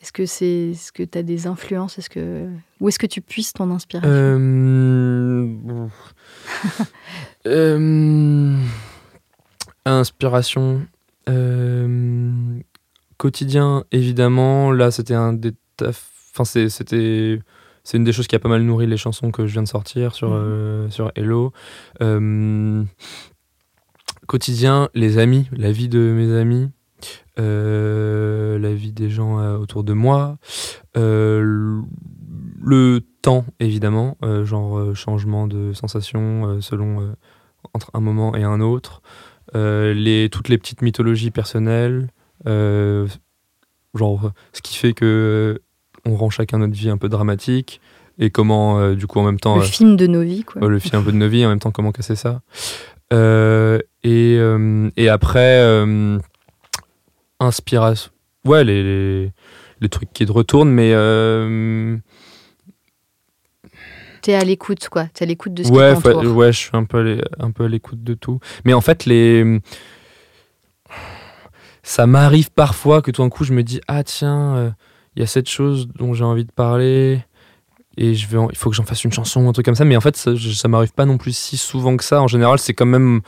[0.00, 1.98] est-ce que c'est est-ce que tu as des influences?
[1.98, 2.48] Est-ce que
[2.80, 4.08] où est-ce que tu puisses ton inspiration?
[4.12, 5.86] Euh...
[7.46, 8.56] euh,
[9.84, 10.86] Inspiration.
[11.28, 12.58] Euh,
[13.18, 14.72] Quotidien, évidemment.
[14.72, 17.40] Là, c'était un des taf- Enfin, c'est- c'était.
[17.82, 19.68] C'est une des choses qui a pas mal nourri les chansons que je viens de
[19.68, 20.34] sortir sur, Mhm.
[20.36, 21.52] euh, sur Hello.
[22.02, 22.82] Euh,
[24.26, 26.68] quotidien, les amis, la vie de mes amis,
[27.38, 30.38] euh, la vie des gens euh, autour de moi,
[30.96, 31.82] euh,
[32.62, 37.14] le temps évidemment, genre changement de sensation selon
[37.74, 39.02] entre un moment et un autre,
[39.54, 42.08] les, toutes les petites mythologies personnelles,
[42.44, 45.60] genre, ce qui fait que
[46.04, 47.80] on rend chacun notre vie un peu dramatique
[48.18, 49.56] et comment, du coup, en même temps.
[49.56, 50.66] Le film de nos vies, quoi.
[50.68, 52.42] le film un peu de nos vies, en même temps, comment casser ça.
[53.12, 54.38] Et,
[54.96, 55.84] et après,
[57.40, 58.10] inspiration.
[58.44, 59.32] Ouais, les, les,
[59.80, 60.92] les trucs qui te retournent, mais.
[60.94, 61.96] euh,
[64.22, 65.06] T'es à l'écoute, quoi.
[65.06, 66.36] T'es à l'écoute de ce ouais, qui t'entoure.
[66.36, 68.40] ouais, je suis un peu, à l'é- un peu à l'écoute de tout.
[68.64, 69.60] Mais en fait, les.
[71.82, 74.70] Ça m'arrive parfois que tout d'un coup, je me dis Ah, tiens, euh,
[75.14, 77.24] il y a cette chose dont j'ai envie de parler.
[77.96, 79.84] Et je vais il faut que j'en fasse une chanson un truc comme ça.
[79.84, 82.20] Mais en fait, ça, ça m'arrive pas non plus si souvent que ça.
[82.20, 83.22] En général, c'est quand même.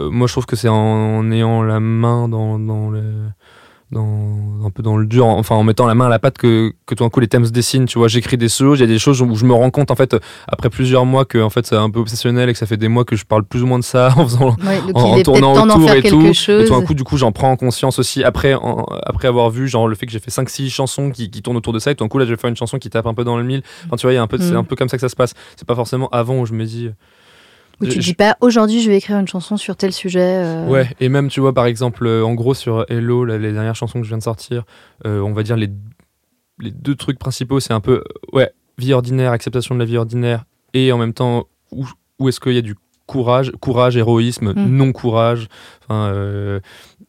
[0.00, 0.74] euh, moi, je trouve que c'est en,
[1.18, 3.02] en ayant la main dans, dans le.
[3.92, 6.72] Dans, un peu dans le dur, enfin en mettant la main à la pâte que,
[6.86, 7.84] que tout d'un coup les thèmes se dessinent.
[7.86, 9.92] Tu vois, j'écris des choses, il y a des choses où je me rends compte
[9.92, 10.16] en fait
[10.48, 12.88] après plusieurs mois que en fait c'est un peu obsessionnel et que ça fait des
[12.88, 15.52] mois que je parle plus ou moins de ça en faisant Ouais, en, en tournant
[15.68, 16.64] autour et tout chose.
[16.64, 19.68] et tout d'un coup du coup j'en prends conscience aussi après en- après avoir vu
[19.68, 21.92] genre le fait que j'ai fait 5 6 chansons qui, qui tournent autour de ça
[21.92, 23.36] et tout d'un coup là je vais faire une chanson qui tape un peu dans
[23.38, 24.56] le mille enfin tu vois il y a un peu c'est Mm.
[24.56, 26.64] un peu comme ça que ça se passe c'est pas forcément avant où je me
[26.64, 26.90] dis
[27.80, 30.20] Où tu je- dis pas aujourd'hui je vais écrire une chanson sur tel sujet.
[30.44, 33.52] euh, Ouais, et même, tu vois, par exemple, euh, en gros, sur Hello, là, les
[33.52, 34.64] dernières chansons que je viens de sortir,
[35.06, 35.68] euh, on va dire les,
[36.58, 39.98] les deux trucs principaux, c'est un peu, euh, ouais, vie ordinaire, acceptation de la vie
[39.98, 41.86] ordinaire, et en même temps, où,
[42.18, 44.68] où est-ce qu'il y a du courage, courage, héroïsme, Mm.
[44.76, 45.48] non-courage,
[45.84, 46.60] enfin, euh,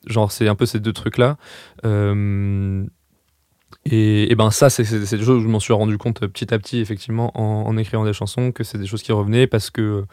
[0.06, 1.38] genre, c'est un peu ces deux trucs-là.
[1.86, 2.84] Euh,
[3.86, 6.54] et, et ben ça, c'est des choses où je m'en suis rendu compte euh, petit
[6.54, 9.70] à petit, effectivement, en, en écrivant des chansons, que c'est des choses qui revenaient parce
[9.70, 10.04] que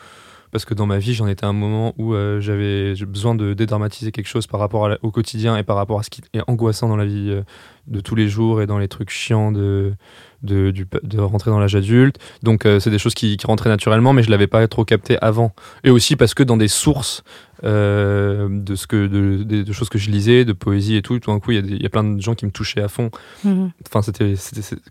[0.55, 3.55] parce que dans ma vie, j'en étais à un moment où euh, j'avais besoin de
[3.55, 6.43] dédramatiser quelque chose par rapport la- au quotidien et par rapport à ce qui est
[6.47, 7.43] angoissant dans la vie euh,
[7.89, 9.95] de tous les jours et dans les trucs chiants de,
[10.45, 12.19] de, du- de rentrer dans l'âge adulte.
[12.45, 15.19] Donc, euh, c'est des choses qui, qui rentraient naturellement, mais je l'avais pas trop capté
[15.21, 15.53] avant.
[15.83, 17.25] Et aussi parce que dans des sources
[17.65, 21.33] de, ce que, de, de- de choses que je lisais, de poésie et tout, tout
[21.33, 23.11] d'un coup, il y, a y plein de gens qui me touchaient à fond.
[23.45, 23.71] mhm.
[23.89, 24.35] Enfin, c'était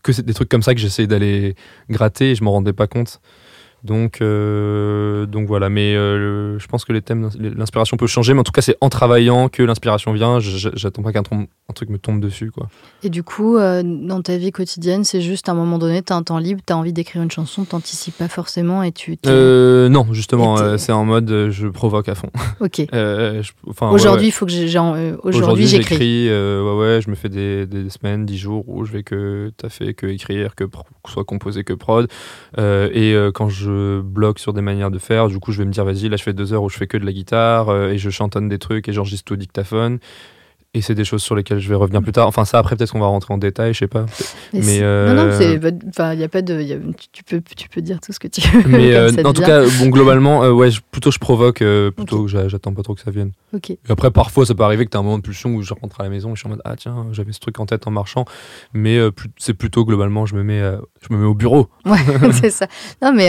[0.04, 1.56] que des trucs comme ça que j'essayais d'aller
[1.89, 3.21] gratter et je m'en rendais pas compte.
[3.83, 5.69] Donc, euh, donc voilà.
[5.69, 8.77] Mais euh, je pense que les thèmes, l'inspiration peut changer, mais en tout cas, c'est
[8.79, 10.39] en travaillant que l'inspiration vient.
[10.39, 12.69] J'attends pas qu'un truc me tombe dessus, quoi.
[13.03, 16.13] Et du coup, euh, dans ta vie quotidienne, c'est juste à un moment donné, tu
[16.13, 19.17] as un temps libre, tu as envie d'écrire une chanson, t'anticipes pas forcément et tu.
[19.25, 22.29] non, justement, c'est en mode je provoque à fond.
[22.61, 22.83] ok.
[22.93, 23.41] Ouais,
[23.81, 24.27] Aujourd'hui, ouais.
[24.27, 24.79] il faut que j'ai.
[25.23, 26.29] Aujourd'hui, j'écris.
[26.29, 29.93] ouais, ouais, je me fais des, des semaines, dix jours où je vais que taffer,
[29.93, 30.63] que écrire, que
[31.09, 32.07] soit composer, que prod.
[32.57, 33.72] Et quand je
[34.03, 36.23] bloque sur des manières de faire, du coup, je vais me dire, vas-y, là, je
[36.23, 38.59] fais deux heures où je fais que de la guitare euh, et je chantonne des
[38.59, 39.99] trucs et j'enregistre tout au dictaphone.
[40.75, 42.27] Et c'est des choses sur lesquelles je vais revenir plus tard.
[42.27, 44.07] Enfin, ça, après, peut-être qu'on va rentrer en détail, je sais pas.
[44.53, 45.59] Mais, Mais, c'est- euh, Non, non, c'est.
[45.89, 46.59] Enfin, y a pas de.
[46.62, 46.77] y a-
[47.12, 48.63] tu, peux, tu peux dire tout ce que tu veux.
[48.67, 49.63] Mais euh, en tout vient.
[49.65, 51.63] cas, bon, globalement, euh, ouais, je- plutôt je provoque,
[51.95, 53.33] plutôt que j'a- j'attends pas trop que ça vienne.
[53.53, 53.69] Ok.
[53.69, 55.75] Et après, parfois, ça peut arriver que tu as un moment de pulsion où je
[55.75, 57.67] rentre à la maison et je suis en mode Ah, tiens, j'avais ce truc en
[57.67, 58.25] tête en marchant.
[58.73, 58.97] Mais
[59.38, 60.59] c'est plutôt globalement, je me mets,
[61.07, 61.67] je me mets au bureau.
[61.86, 61.97] Ouais,
[62.33, 62.65] c'est ça.
[63.03, 63.27] Non, mais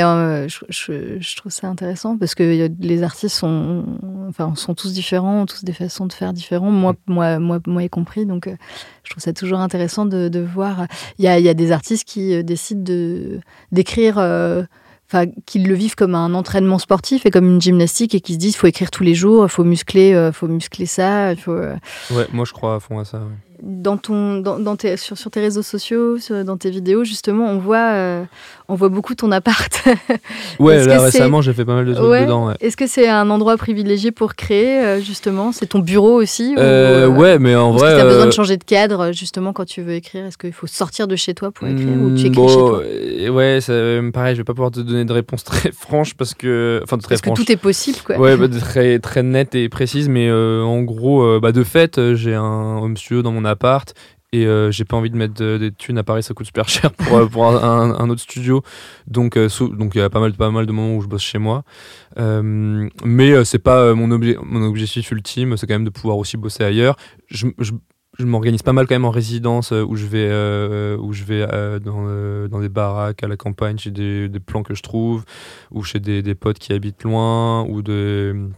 [0.49, 3.85] je, je- je trouve ça intéressant parce que les artistes sont,
[4.29, 7.83] enfin, sont tous différents, ont tous des façons de faire différentes, moi, moi, moi, moi
[7.83, 8.27] y compris.
[8.27, 8.57] Donc, euh,
[9.05, 10.87] je trouve ça toujours intéressant de, de voir.
[11.19, 13.41] Il y a, il y a des artistes qui euh, décident de
[13.73, 14.19] d'écrire.
[14.19, 14.65] euh,
[15.13, 18.39] Enfin, qu'ils le vivent comme un entraînement sportif et comme une gymnastique et qui se
[18.39, 21.53] disent faut écrire tous les jours, faut muscler, faut muscler ça, il faut.
[21.53, 23.19] Ouais, moi, je crois à fond à ça.
[23.19, 23.25] ouais.
[23.63, 27.47] Dans ton, dans, dans tes, sur, sur tes réseaux sociaux, sur- dans tes vidéos, justement,
[27.47, 28.25] on voit, euh,
[28.69, 29.73] on voit beaucoup ton appart.
[30.61, 32.23] Ouais, Est-ce là, récemment, j'ai fait pas mal de trucs Ouais.
[32.25, 32.47] dedans.
[32.49, 32.55] Ouais.
[32.61, 35.53] Est-ce que c'est un endroit privilégié pour créer, euh, justement?
[35.53, 37.93] C'est ton bureau aussi Euh, euh, ouais, mais en Est-ce vrai.
[37.93, 40.25] que tu as besoin de changer de cadre, justement, quand tu veux écrire?
[40.27, 42.55] Est-ce qu'il faut sortir de chez toi pour écrire ou tu hmm, écris bon, chez
[42.55, 42.83] toi
[43.35, 43.73] Ouais, ça,
[44.13, 46.81] pareil, je vais pas pouvoir te donner de réponse très franche parce que.
[46.85, 48.17] Enfin, très Parce que tout est possible, quoi.
[48.19, 52.79] Ouais, bah, très, très nette et précise, mais en gros, bah, de fait, j'ai un
[52.79, 53.95] home studio dans mon appart
[54.35, 56.69] et euh, j'ai pas envie de mettre de- des thunes à Paris, ça coûte super
[56.69, 58.63] cher pour, euh, pour un, autre studio.
[59.07, 61.23] Donc, euh, donc il y a pas mal, pas mal de moments où je bosse
[61.23, 61.63] chez moi.
[62.19, 66.65] Mais c'est pas mon, obje- mon objectif ultime, c'est quand même de pouvoir aussi bosser
[66.65, 66.97] ailleurs.
[67.29, 67.73] Je, je,
[68.19, 71.47] je m'organise pas mal quand même en résidence où je vais, où je vais
[71.81, 75.25] dans, dans des baraques à la campagne, chez des, des plans que je trouve,
[75.71, 78.49] ou chez des, des potes qui habitent loin, ou de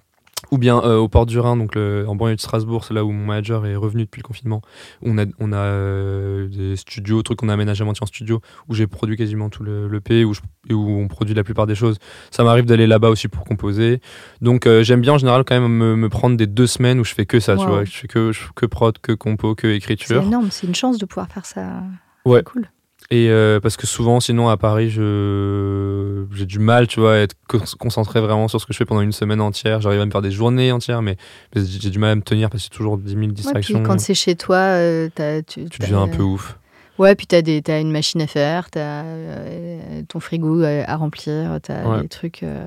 [0.50, 3.04] ou bien euh, au port du Rhin, donc le- en banlieue de Strasbourg, c'est là
[3.04, 4.62] où mon manager est revenu depuis le confinement.
[5.02, 8.40] On a, on a euh, des studios, trucs qu'on a aménagé à moitié en studio,
[8.68, 11.44] où j'ai produit quasiment tout le, le P, où, je- et où on produit la
[11.44, 11.98] plupart des choses.
[12.30, 14.00] Ça m'arrive d'aller là-bas aussi pour composer.
[14.40, 17.04] Donc euh, j'aime bien en général quand même me, me prendre des deux semaines où
[17.04, 17.84] je fais que ça, tu vois.
[17.84, 20.22] Je fais que, je fais que prod, que compo, que C'est écriture.
[20.22, 21.82] énorme, c'est une chance de pouvoir faire ça.
[22.24, 22.38] Ouais.
[22.38, 22.68] C'est cool.
[23.10, 27.16] Et euh, parce que souvent, sinon, à Paris, je j'ai du mal, tu vois, à
[27.18, 29.80] être co- concentré vraiment sur ce que je fais pendant une semaine entière.
[29.80, 31.16] J'arrive à me faire des journées entières, mais,
[31.54, 33.32] mais j'ai du mal à me tenir parce que c'est toujours 10 000 Ouais, puis
[33.34, 33.82] distractions.
[33.84, 35.08] quand c'est chez toi, euh,
[35.46, 36.58] tu, tu deviens un peu ouf.
[36.98, 40.96] Ouais, puis t'as des, t'as une machine à faire, t'as euh, ton frigo à, à
[40.96, 42.02] remplir, t'as Ouais.
[42.02, 42.66] des trucs euh,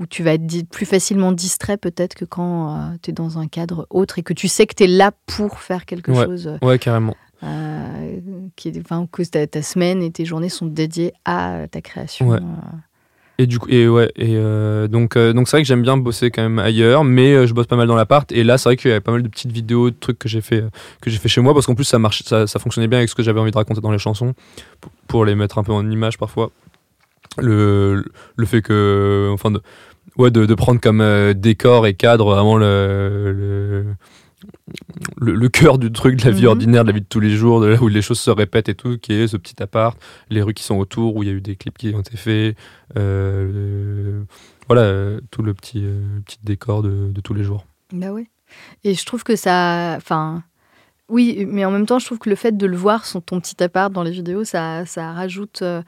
[0.00, 3.86] où tu vas être plus facilement distrait peut-être que quand euh, t'es dans un cadre
[3.88, 6.24] autre et que tu sais que t'es là pour faire quelque Ouais.
[6.26, 6.48] chose.
[6.48, 7.16] euh, Ouais, carrément.
[7.42, 8.18] Euh,
[8.56, 12.28] qui est, enfin, que ta, ta semaine et tes journées sont dédiées à ta création.
[12.28, 12.38] Ouais.
[12.38, 12.76] euh.
[13.38, 15.96] Et du coup, et ouais, et euh, donc euh, donc c'est vrai que j'aime bien
[15.96, 18.30] bosser quand même ailleurs, mais je bosse pas mal dans l'appart.
[18.30, 20.28] Et là, c'est vrai qu'il y avait pas mal de petites vidéos, de trucs que
[20.28, 20.62] j'ai fait
[21.00, 23.08] que j'ai fait chez moi, parce qu'en plus ça marche, ça, ça fonctionnait bien avec
[23.08, 24.34] ce que j'avais envie de raconter dans les chansons,
[25.08, 26.50] pour, les mettre un peu en image parfois.
[27.38, 28.04] Le
[28.36, 29.62] le fait que, enfin, de,
[30.18, 31.02] ouais, de, de prendre comme
[31.34, 33.84] décor et cadre vraiment le le,
[35.16, 36.48] le, le cœur du truc de la vie Mhm.
[36.48, 38.68] ordinaire, de la vie de tous les jours, de là où les choses se répètent
[38.68, 39.98] et tout, qui est ce petit appart,
[40.30, 42.16] les rues qui sont autour, où il y a eu des clips qui ont été
[42.16, 42.56] faits,
[42.96, 44.22] euh,
[44.68, 47.64] voilà, tout le petit, euh, petit décor de, de tous les jours.
[47.92, 48.26] Bah ouais.
[48.84, 49.94] Et je trouve que ça.
[49.96, 50.42] Enfin.
[51.08, 53.38] Oui, mais en même temps, je trouve que le fait de le voir sur ton
[53.40, 55.82] petit appart dans les vidéos, ça, ça rajoute euh,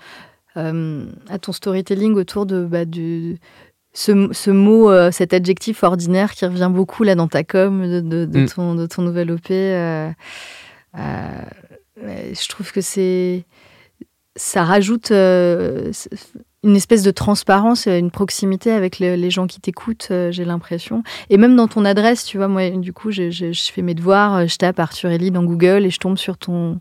[0.57, 3.39] à ton storytelling autour de bah, du,
[3.95, 8.01] ce, ce mot, euh, cet adjectif ordinaire qui revient beaucoup là dans ta com de,
[8.01, 8.49] de, de Mm.
[8.49, 9.51] ton, de ton nouvel OP.
[9.51, 10.11] euh,
[10.99, 11.43] euh,
[11.99, 13.45] je trouve que c'est.
[14.37, 20.45] Ça rajoute une espèce de transparence, une proximité avec le- les gens qui t'écoutent, j'ai
[20.45, 21.05] l'impression.
[21.31, 23.95] Et même dans ton adresse, tu vois, moi, du coup, je, je- je fais mes
[23.95, 26.81] devoirs, je tape Arthur Ellie dans Google et je tombe sur ton,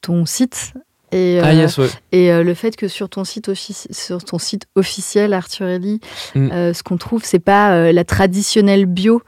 [0.00, 0.74] ton site.
[1.16, 1.88] Et, Ah euh, yes, ouais.
[2.12, 6.00] et euh, le fait que sur ton site, offici- sur ton site officiel, Arthur Ellie,
[6.34, 6.50] Mm.
[6.52, 9.22] euh, ce qu'on trouve, c'est pas la traditionnelle bio,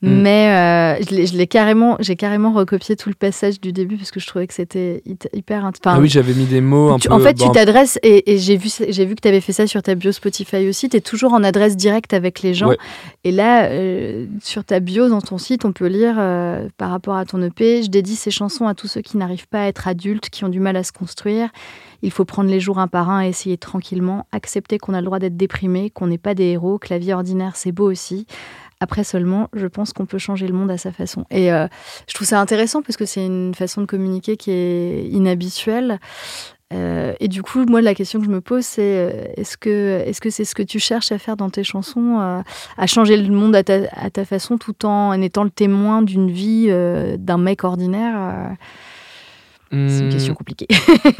[0.00, 0.08] Mm.
[0.22, 4.20] mais euh, je l'ai- carrément, j'ai carrément recopié tout le passage du début parce que
[4.20, 7.14] je trouvais que c'était hyper- enfin, ah oui, j'avais mis des mots un tu- peu.
[7.14, 9.52] en fait, bon, tu t'adresses, et, et j'ai vu, j'ai vu que tu avais fait
[9.52, 12.68] ça sur ta bio Spotify aussi, tu es toujours en adresse directe avec les gens.
[12.68, 12.78] Ouais.
[13.24, 17.16] Et là, euh, sur ta bio, dans ton site, on peut lire euh, par rapport
[17.16, 19.88] à ton EP, je dédie ces chansons à tous ceux qui n'arrivent pas à être
[19.88, 21.48] adultes, qui ont du mal à se construire.
[22.02, 25.06] Il faut prendre les jours un par un et essayer tranquillement, accepter qu'on a le
[25.06, 28.26] droit d'être déprimé, qu'on n'est pas des héros, que la vie ordinaire, c'est beau aussi.
[28.80, 31.24] Après seulement, je pense qu'on peut changer le monde à sa façon.
[31.30, 31.66] Et euh,
[32.08, 35.98] je trouve ça intéressant parce que c'est une façon de communiquer qui est inhabituelle.
[36.74, 40.02] Euh, et du coup, moi, la question que je me pose, c'est euh, est-ce que
[40.06, 42.40] est-ce que c'est ce que tu cherches à faire dans tes chansons, euh,
[42.76, 46.30] à changer le monde à ta, à ta façon, tout en étant le témoin d'une
[46.30, 48.54] vie euh, d'un mec ordinaire
[49.70, 50.66] C'est une Hmm, question compliquée.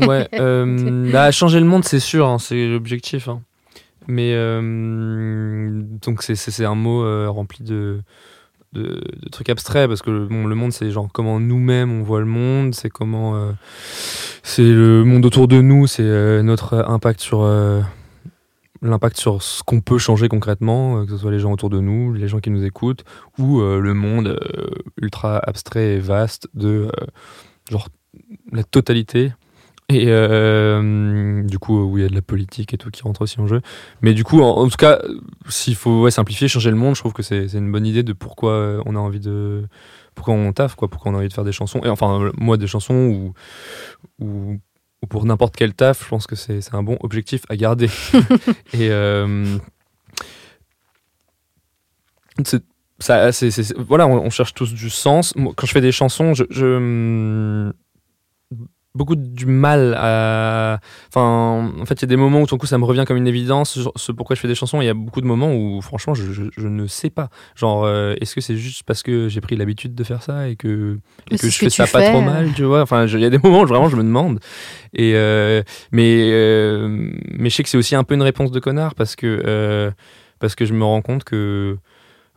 [0.00, 0.28] Ouais,
[1.12, 3.28] bah, changer le monde, c'est sûr, hein, c'est l'objectif.
[3.28, 3.40] hein.
[4.08, 8.00] Mais euh, donc c'est- un mot euh, rempli de,
[9.30, 12.74] trucs abstraits parce que bon, le monde, c'est genre comment nous-mêmes on voit le monde,
[12.74, 13.52] c'est comment euh,
[14.42, 17.46] c'est le monde autour de nous, c'est notre impact sur
[18.80, 22.12] l'impact sur ce qu'on peut changer concrètement, que ce soit les gens autour de nous,
[22.14, 23.04] les gens qui nous écoutent,
[23.38, 24.38] ou le monde
[25.00, 26.90] ultra abstrait et vaste de
[27.70, 27.88] genre
[28.52, 29.32] la totalité.
[29.90, 33.22] Et euh, du coup, où il y a de la politique et tout qui rentre
[33.22, 33.62] aussi en jeu.
[34.02, 35.00] Mais du coup, en, en tout cas,
[35.48, 38.12] s'il faut ouais, simplifier, changer le monde, je trouve que c'est une bonne idée de
[38.12, 39.66] pourquoi euh, on a envie de.
[40.14, 41.80] Pourquoi on taffe, quoi, pourquoi on a envie de faire des chansons.
[41.84, 43.32] Et enfin, moi, des chansons ou,
[44.18, 44.58] ou,
[45.02, 47.88] ou pour n'importe quel taf, je pense que c'est un bon objectif à garder.
[48.74, 48.90] et.
[48.90, 49.56] euh,
[53.00, 55.34] ça, c'est- voilà, on, on cherche tous du sens.
[55.36, 57.72] Moi, quand je fais des chansons, je, je hum,
[58.98, 60.80] beaucoup du mal à.
[61.08, 63.16] Enfin, en fait, il y a des moments où tout coup ça me revient comme
[63.16, 63.78] une évidence.
[63.96, 64.82] ce pourquoi je fais des chansons.
[64.82, 67.30] Il y a beaucoup de moments où, franchement, je, je- je ne sais pas.
[67.56, 70.56] Genre, euh, est-ce que c'est juste parce que j'ai pris l'habitude de faire ça et
[70.56, 70.98] que,
[71.30, 72.82] et que je que fais ça pas trop mal, tu vois?
[72.82, 74.40] Enfin, il y a des moments où vraiment je me demande.
[74.94, 78.60] Et euh, mais euh, mais je sais que c'est aussi un peu une réponse de
[78.60, 79.92] connard parce que
[80.40, 81.76] parce que je me rends compte que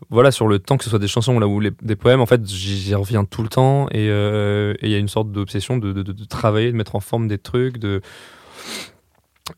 [0.09, 2.93] voilà, sur le temps, que ce soit des chansons ou des poèmes, en fait, j'y
[2.95, 6.71] reviens tout le temps et euh, et il y a une sorte d'obsession de, travailler,
[6.71, 8.01] de mettre en forme des trucs, de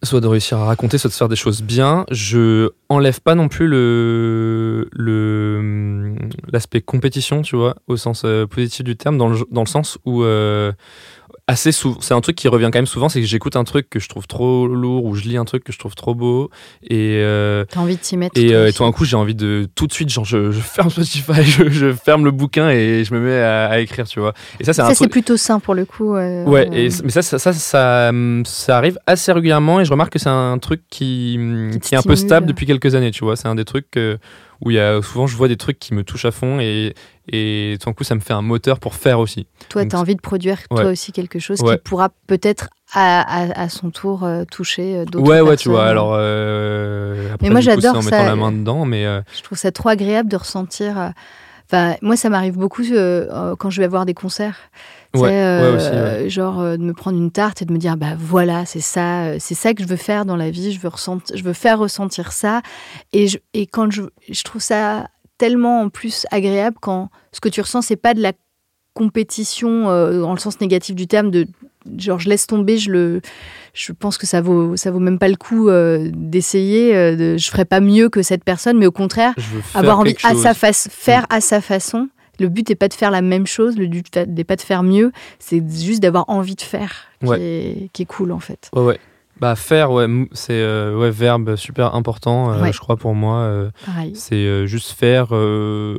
[0.01, 2.05] soit de réussir à raconter, soit de faire des choses bien.
[2.11, 4.89] Je enlève pas non plus le
[6.51, 9.97] l'aspect compétition, tu vois, au sens euh, positif du terme, dans le, dans le sens
[10.05, 10.71] où euh,
[11.47, 13.89] assez souvent, c'est un truc qui revient quand même souvent, c'est que j'écoute un truc
[13.89, 16.49] que je trouve trop lourd ou je lis un truc que je trouve trop beau
[16.83, 18.39] et euh, T'as envie de t'y mettre.
[18.39, 20.59] et, euh, et tout d'un coup, j'ai envie de tout de suite, genre, je, je
[20.61, 24.21] ferme Spotify, je, je ferme le bouquin et je me mets à, à écrire, tu
[24.21, 24.33] vois.
[24.61, 26.15] Et ça, c'est Ça, c'est plutôt sain pour le coup.
[26.15, 28.11] euh, Ouais, euh, et, mais ça ça, ça, ça,
[28.45, 31.37] ça arrive assez régulièrement et je remarque que c'est un truc qui,
[31.73, 33.35] Qui qui est un peu stable depuis quelques années, tu vois.
[33.35, 34.17] C'est un des trucs euh,
[34.63, 36.93] où il y a souvent, je vois des trucs qui me touchent à fond et,
[37.31, 39.47] et tout d'un coup, ça me fait un moteur pour faire aussi.
[39.69, 40.91] Toi, tu as envie de produire toi Ouais.
[40.91, 41.75] aussi quelque chose Ouais.
[41.77, 45.57] qui pourra peut-être à, à, à son tour euh, toucher euh, d'autres Ouais, ouais, personnes.
[45.57, 45.85] tu vois.
[45.85, 48.11] Alors, euh, après, moi, du coup, c'est j'adore en ça.
[48.11, 51.11] mettant la main dedans, mais euh, Je trouve ça trop agréable de ressentir.
[51.71, 54.57] Enfin, moi, ça m'arrive beaucoup quand je vais voir des concerts.
[55.15, 55.89] Ouais, ouais, euh, aussi,
[56.23, 56.29] ouais.
[56.29, 59.25] Genre euh, de me prendre une tarte et de me dire, bah voilà, c'est ça,
[59.25, 60.71] euh, c'est ça que je veux faire dans la vie.
[60.71, 62.61] Je veux ressentir, je veux faire ressentir ça.
[63.11, 67.49] Et, je, et quand je, je trouve ça tellement en plus agréable quand ce que
[67.49, 68.33] tu ressens, c'est pas de la
[68.93, 71.47] compétition dans le sens négatif du terme de
[71.97, 73.21] genre je laisse tomber, je le,
[73.73, 76.95] je pense que ça vaut, ça vaut même pas le coup euh, d'essayer.
[76.95, 79.33] euh, de, je ferai pas mieux que cette personne, mais au contraire
[79.73, 80.43] avoir envie quelque à chose.
[80.43, 82.07] sa face, faire à sa façon.
[82.39, 84.83] Le but n'est pas de faire la même chose, le but n'est pas de faire
[84.83, 87.39] mieux, c'est juste d'avoir envie de faire, qui, Ouais.
[87.41, 88.69] est, qui est cool en fait.
[88.75, 88.99] Ouais, ouais.
[89.39, 92.71] Bah, faire, ouais, c'est euh, ouais, verbe super important, euh, Ouais.
[92.73, 93.37] je crois, pour moi.
[93.39, 94.15] euh, Pareil.
[94.15, 95.97] c'est euh, juste faire euh,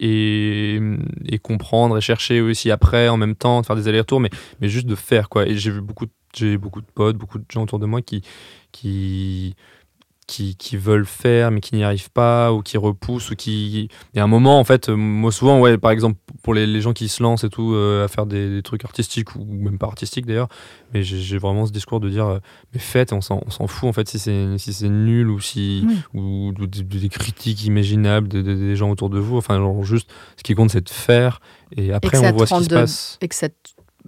[0.00, 0.80] et,
[1.26, 4.68] et comprendre et chercher aussi après, en même temps, de faire des allers-retours, mais, mais
[4.68, 5.46] juste de faire, quoi.
[5.46, 8.02] Et j'ai vu beaucoup, de- j'ai beaucoup de potes, beaucoup de gens autour de moi
[8.02, 8.22] qui.
[8.72, 9.54] qui
[10.32, 14.16] qui, qui veulent faire mais qui n'y arrivent pas ou qui repoussent ou qui il
[14.16, 16.92] y a un moment en fait moi souvent ouais par exemple pour les, les gens
[16.92, 19.86] qui se lancent et tout euh, à faire des, des trucs artistiques ou même pas
[19.86, 20.48] artistiques d'ailleurs
[20.94, 22.38] mais j'ai vraiment ce discours de dire euh,
[22.72, 25.38] mais faites on s'en on s'en fout en fait si c'est si c'est nul ou
[25.40, 25.96] si Oui.
[26.14, 29.84] ou, ou des, des critiques imaginables de- de- des gens autour de vous enfin genre
[29.84, 31.40] juste ce qui compte c'est de faire
[31.76, 33.48] et après on voit ce qui se passe Et que ça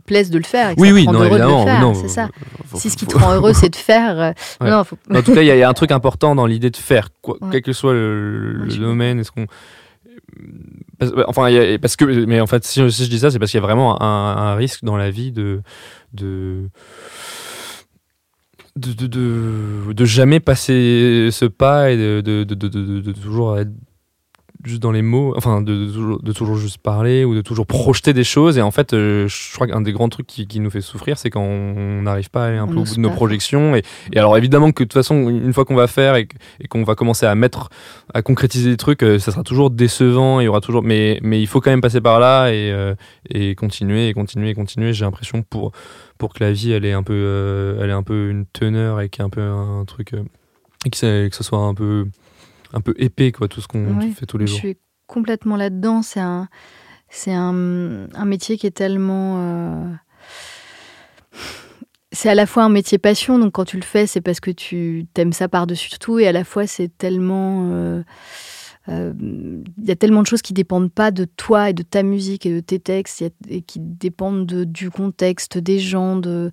[0.07, 1.71] plaise de le faire, et que oui ça te oui non heureux de évidemment le
[1.71, 2.29] faire, non, c'est ça.
[2.67, 4.21] faut- Si ce qui te rend heureux, c'est de faire.
[4.21, 4.71] euh, Ouais.
[4.71, 6.47] Non, faut- en tout cas, il y, a- il y a un truc important dans
[6.47, 7.49] l'idée de faire, quoi, Ouais.
[7.53, 9.21] quel que soit le, Ouais, domaine.
[9.21, 9.47] Est-ce qu'on
[10.99, 11.49] parce, enfin,
[11.81, 14.03] parce que, mais en fait, si, je dis ça, c'est parce qu'il y a vraiment
[14.03, 15.61] un, un risque dans la vie de
[16.13, 16.69] de
[18.77, 23.13] de, de, de- de jamais passer ce pas et de, de, de, de- de- de
[23.13, 23.71] toujours être
[24.65, 27.67] juste dans les mots, enfin de, de toujours, de toujours juste parler ou de toujours
[27.67, 28.57] projeter des choses.
[28.59, 31.19] Et en fait, euh, je crois qu'un des grands trucs qui, qui nous fait souffrir,
[31.19, 33.77] c'est quand on n'arrive pas à aller un On peu au bout de nos projections.
[33.77, 36.29] Et, et alors évidemment que de toute façon, une fois qu'on va faire et,
[36.69, 37.69] qu'on va commencer à mettre,
[38.15, 40.41] à concrétiser des trucs, euh, ça sera toujours décevant.
[40.41, 42.95] Il y aura toujours, mais, mais il faut quand même passer par là et, euh,
[43.31, 44.93] et continuer et continuer et continuer.
[44.93, 45.73] J'ai l'impression pour
[46.17, 49.09] pour que la vie elle ait un peu, elle ait un peu une teneur et
[49.09, 50.13] qu'il y ait un peu un truc
[50.87, 52.07] et que, ça- que ce soit un peu
[52.75, 54.59] un peu épais quoi tout ce qu'on Ouais, fait tous les je jours.
[54.61, 56.03] suis complètement là-dedans.
[56.03, 56.49] C'est un,
[57.09, 59.37] c'est un, un métier qui est tellement.
[59.39, 59.89] euh,
[62.13, 64.51] C'est à la fois un métier passion, donc quand tu le fais, c'est parce que
[64.53, 67.71] tu t'aimes ça par-dessus tout, et à la fois, c'est tellement.
[67.73, 68.03] euh,
[68.89, 69.13] euh,
[69.79, 72.47] Il y a tellement de choses qui dépendent pas de toi et de ta musique
[72.47, 76.53] et de tes textes, a- et qui dépendent de- du contexte, des gens, de,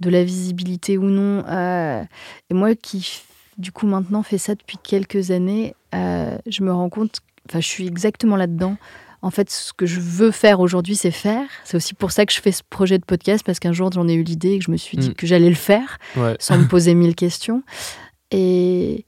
[0.00, 1.44] de la visibilité ou non.
[1.48, 2.02] Euh,
[2.50, 3.22] et moi qui,
[3.60, 7.66] du coup, maintenant fais ça depuis quelques années, euh, je me rends compte, enfin, je
[7.68, 8.76] suis exactement là-dedans.
[9.22, 11.44] En fait, ce que je veux faire aujourd'hui, c'est faire.
[11.64, 14.08] C'est aussi pour ça que je fais ce projet de podcast, parce qu'un jour, j'en
[14.08, 15.14] ai eu l'idée et que je me suis dit Mm.
[15.14, 16.36] que j'allais le faire Ouais.
[16.40, 17.62] sans me poser mille questions.
[18.30, 19.04] Et,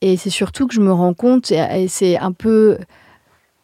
[0.00, 2.76] et c'est surtout que je me rends compte, et, et c'est un peu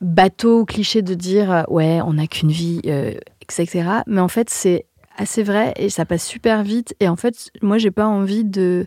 [0.01, 3.89] bateau, cliché de dire euh, ouais, on n'a qu'une vie, euh, etc.
[4.07, 4.85] Mais en fait, c'est
[5.17, 6.95] assez vrai et ça passe super vite.
[7.01, 8.87] Et en fait, moi, j'ai pas envie de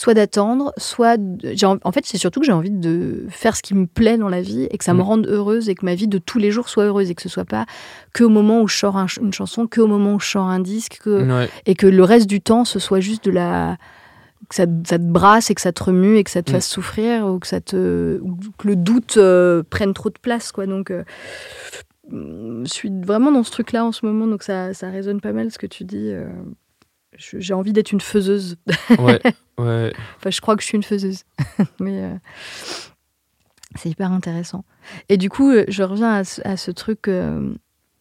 [0.00, 3.62] soit d'attendre, soit de- en, en fait, c'est surtout que j'ai envie de faire ce
[3.62, 5.02] qui me plaît dans la vie et que ça me Mm.
[5.02, 7.28] rende heureuse et que ma vie de tous les jours soit heureuse et que ce
[7.28, 7.66] soit pas
[8.14, 10.28] que au moment où je sors un ch- une chanson, que au moment où je
[10.28, 11.48] sors un disque, que Ouais.
[11.66, 13.76] et que le reste du temps ce soit juste de la
[14.48, 16.54] que ça, ça te brasse et que ça te remue et que ça te Mm.
[16.54, 20.52] fasse souffrir ou que ça te ou que le doute euh, prenne trop de place
[20.52, 21.02] quoi donc euh,
[22.10, 25.32] je suis vraiment dans ce truc là en ce moment donc ça, ça résonne pas
[25.32, 26.28] mal ce que tu dis euh,
[27.18, 28.56] j'ai envie d'être une faiseuse.
[28.98, 29.20] Ouais,
[29.58, 29.92] ouais.
[30.16, 31.24] enfin je crois que je suis une faiseuse.
[31.80, 32.14] Mais euh,
[33.74, 34.64] c'est hyper intéressant.
[35.08, 37.52] Et du coup euh, je reviens à ce, à ce truc euh,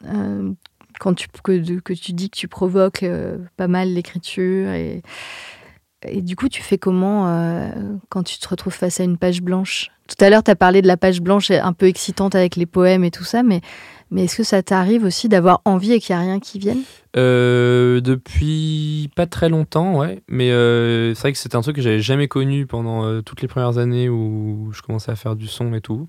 [0.05, 0.53] euh,
[0.99, 3.05] quand tu que, que tu dis que tu provoques
[3.57, 5.01] pas mal l'écriture et
[6.03, 7.69] et du coup, tu fais comment euh,
[8.09, 9.89] quand tu te retrouves face à une page blanche?
[10.07, 12.65] Tout à l'heure, tu as parlé de la page blanche un peu excitante avec les
[12.65, 13.61] poèmes et tout ça, mais,
[14.11, 16.81] mais est-ce que ça t'arrive aussi d'avoir envie et qu'il n'y a rien qui vienne?
[17.17, 20.21] Euh, depuis pas très longtemps, ouais.
[20.27, 23.47] Mais euh, c'est vrai que c'était un truc que j'avais jamais connu pendant toutes les
[23.47, 26.07] premières années où je commençais à faire du son et tout.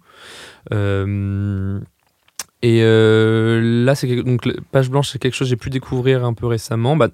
[2.62, 6.46] Et là, c'est donc page blanche, c'est quelque chose que j'ai pu découvrir un peu
[6.46, 6.94] récemment.
[6.94, 7.08] Bah,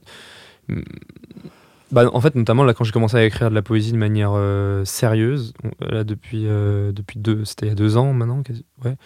[1.92, 4.32] bah, en fait, notamment là, quand j'ai commencé à écrire de la poésie de manière
[4.34, 8.42] euh, sérieuse, là depuis euh, depuis deux, c'était il y a deux ans maintenant,
[8.84, 8.96] ouais.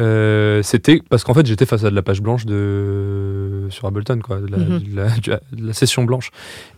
[0.00, 4.20] Euh, c'était parce qu'en fait, j'étais face à de la page blanche de sur Ableton,
[4.20, 4.78] quoi, de la, Mhm.
[4.80, 6.30] de la- de la- de la session blanche.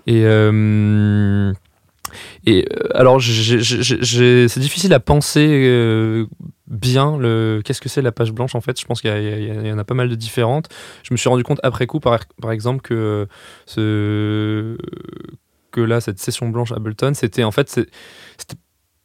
[0.06, 1.52] Et euh,
[2.46, 6.26] et euh, alors, c'est difficile à penser euh,
[6.68, 8.78] bien le qu'est-ce que c'est la page blanche en fait.
[8.80, 9.10] Je pense qu'il
[9.66, 10.68] y, en a pas mal de différentes.
[11.02, 13.26] Je me suis rendu compte après coup, par, par exemple, que
[13.66, 14.76] ce
[15.74, 17.90] que là, cette session blanche Ableton, c'était en fait, c'était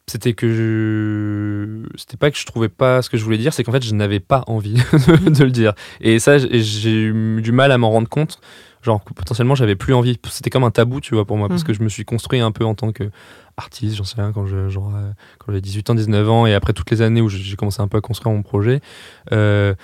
[0.06, 1.88] c'était que je...
[1.96, 3.94] c'était pas que je trouvais pas ce que je voulais dire, c'est qu'en fait je
[3.94, 4.74] n'avais pas envie
[5.26, 5.72] de le dire.
[6.00, 8.40] Et ça, j'ai j'ai eu du mal à m'en rendre compte.
[8.82, 10.18] Genre que potentiellement j'avais plus envie.
[10.30, 11.66] C'était comme un tabou, tu vois, pour moi, parce Mhm.
[11.66, 13.10] que je me suis construit un peu en tant que
[13.58, 16.54] artiste, j'en sais rien, quand je- genre, euh, quand j'avais 18 ans, 19 ans, et
[16.54, 18.80] après toutes les années où j'ai commencé un peu à construire mon projet,
[19.32, 19.74] euh,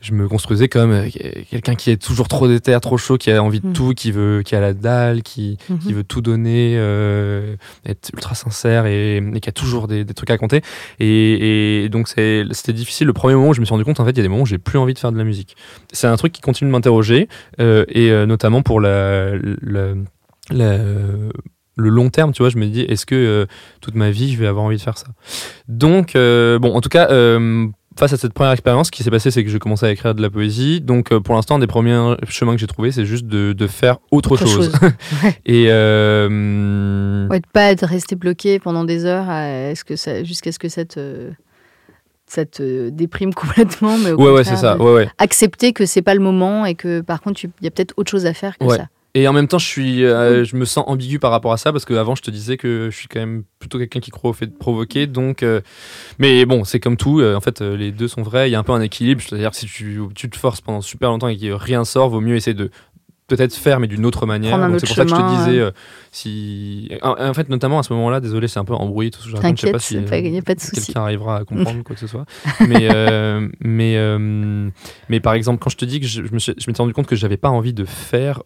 [0.00, 1.08] je me construisais comme euh,
[1.50, 3.72] quelqu'un qui est toujours trop déter, trop chaud, qui a envie de Mhm.
[3.72, 5.94] tout, qui veut, qui a la dalle, qui, qui Mhm.
[5.94, 10.30] veut tout donner, euh, être ultra sincère et, et qui a toujours des, des trucs
[10.30, 10.60] à raconter.
[11.00, 13.06] Et, et donc c'était difficile.
[13.06, 14.28] Le premier moment où je me suis rendu compte, en fait, il y a des
[14.28, 15.56] moments où j'ai plus envie de faire de la musique.
[15.92, 17.28] C'est un truc qui continue de m'interroger,
[17.60, 19.32] euh, et euh, notamment pour la,
[19.62, 19.94] la-
[20.50, 20.78] la-
[21.78, 23.46] le long terme, tu vois, je me dis, est-ce que euh,
[23.82, 25.08] toute ma vie, je vais avoir envie de faire ça?
[25.68, 27.66] Donc, euh, bon, en tout cas, euh,
[27.98, 30.14] face à cette première expérience, ce qui s'est passé, c'est que j'ai commencé à écrire
[30.14, 30.80] de la poésie.
[30.80, 33.66] Donc, euh, pour l'instant, un des premiers chemins que j'ai trouvé, c'est juste de, de
[33.66, 34.70] faire autre, Autre chose.
[34.70, 34.72] chose.
[35.24, 35.38] Ouais.
[35.46, 39.26] Et euh, Ouais, de pas être resté bloqué pendant des heures
[40.24, 41.30] jusqu'à ce que ça te,
[42.26, 43.96] ça te déprime complètement.
[43.98, 44.74] Mais au ouais, ouais, c'est ça.
[44.76, 45.08] de Ouais, ouais.
[45.18, 48.10] Accepter que c'est pas le moment et que par contre, il y a peut-être autre
[48.10, 48.76] chose à faire que Ouais.
[48.76, 48.88] ça.
[49.18, 51.72] Et en même temps, je suis, euh, je me sens ambigu par rapport à ça
[51.72, 54.34] parce qu'avant, je te disais que je suis quand même plutôt quelqu'un qui croit au
[54.34, 55.06] fait de provoquer.
[55.06, 55.62] Donc, euh,
[56.18, 57.20] mais bon, c'est comme tout.
[57.20, 58.48] euh, en fait, les deux sont vrais.
[58.48, 59.22] Il y a un peu un équilibre.
[59.22, 62.20] C'est-à-dire que si tu, tu te forces pendant super longtemps et que rien sort, vaut
[62.20, 62.70] mieux essayer de
[63.28, 64.56] peut-être faire, mais d'une autre manière.
[64.80, 65.72] C'est pour ça que je te disais,
[66.12, 69.24] si, en, en fait, notamment à ce moment-là, désolé, c'est un peu embrouillé tout ce
[69.26, 69.96] que je sais pas si
[70.84, 72.24] quelqu'un arrivera à comprendre quoi que ce soit.
[72.68, 72.88] Mais,
[73.60, 73.96] mais,
[75.08, 76.92] mais par exemple, quand je te dis que je, je me suis- je m'étais rendu
[76.92, 78.42] compte que j'avais pas envie de faire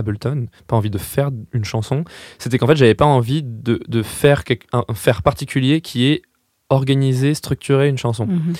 [0.00, 2.04] Ableton, pas envie de faire une chanson,
[2.38, 4.42] c'était qu'en fait, j'avais pas envie de, de faire
[4.72, 6.22] un, un faire particulier qui est
[6.68, 8.26] organiser, structurer une chanson.
[8.26, 8.52] Mhm.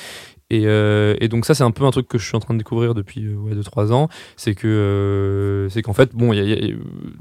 [0.53, 2.55] Et, euh, et donc ça, c'est un peu un truc que je suis en train
[2.55, 4.09] de découvrir depuis 2-3 ans.
[4.36, 6.76] C'est que euh, c'est qu'en fait, bon, y a- il y a-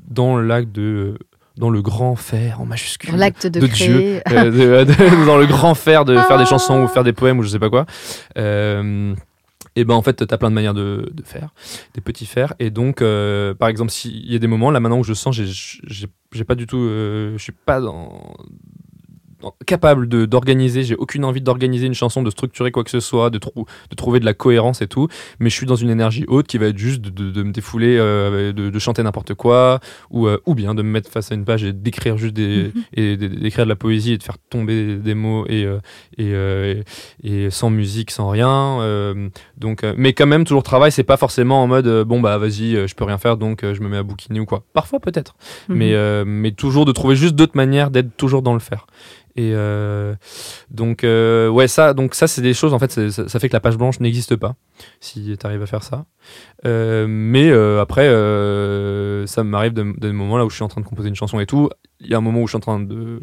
[0.07, 1.15] dans l'acte de
[1.57, 4.21] dans le grand faire en majuscule L'acte de, de créer.
[4.31, 4.45] euh,
[4.85, 7.43] de- de- dans le grand faire de faire des chansons ou faire des poèmes ou
[7.43, 7.85] je sais pas quoi.
[9.79, 11.53] Et ben en fait, t'as plein de manières de, faire,
[11.93, 12.53] des petits fers.
[12.59, 15.33] Et donc, euh, par exemple, s'il y a des moments là maintenant où je sens,
[15.33, 18.35] j'ai- pas du tout, euh, je suis pas dans-
[19.65, 23.37] capable d'organiser, j'ai aucune envie d'organiser une chanson, de structurer quoi que ce soit, de,
[23.37, 25.07] trou- de trouver de la cohérence et tout.
[25.39, 27.51] Mais je suis dans une énergie haute qui va être juste de, de- de me
[27.51, 29.79] défouler, euh, de, chanter n'importe quoi,
[30.09, 32.71] ou, euh, ou bien de me mettre face à une page et d'écrire juste des,
[32.75, 32.83] Mhm.
[32.93, 35.79] et d'écrire de la poésie et de faire tomber des mots et, euh,
[36.17, 36.83] et,
[37.23, 38.49] et sans musique, sans rien.
[39.57, 42.95] donc, mais quand même, toujours travail, c'est pas forcément en mode bon bah vas-y, je
[42.95, 44.63] peux rien faire donc je me mets à bouquiner ou quoi.
[44.73, 45.35] Parfois peut-être,
[45.69, 45.75] Mhm.
[45.77, 48.87] mais, mais toujours de trouver juste d'autres manières d'être toujours dans le faire.
[49.41, 50.15] Et euh,
[50.69, 53.53] donc euh, ouais ça donc ça c'est des choses en fait ça, ça fait que
[53.53, 54.55] la page blanche n'existe pas
[54.99, 56.05] si tu arrives à faire ça.
[56.65, 58.07] Euh, mais après
[59.27, 61.39] ça m'arrive de- des moments là où je suis en train de composer une chanson
[61.39, 61.69] et tout.
[62.01, 63.21] Il y a un moment où je suis en train de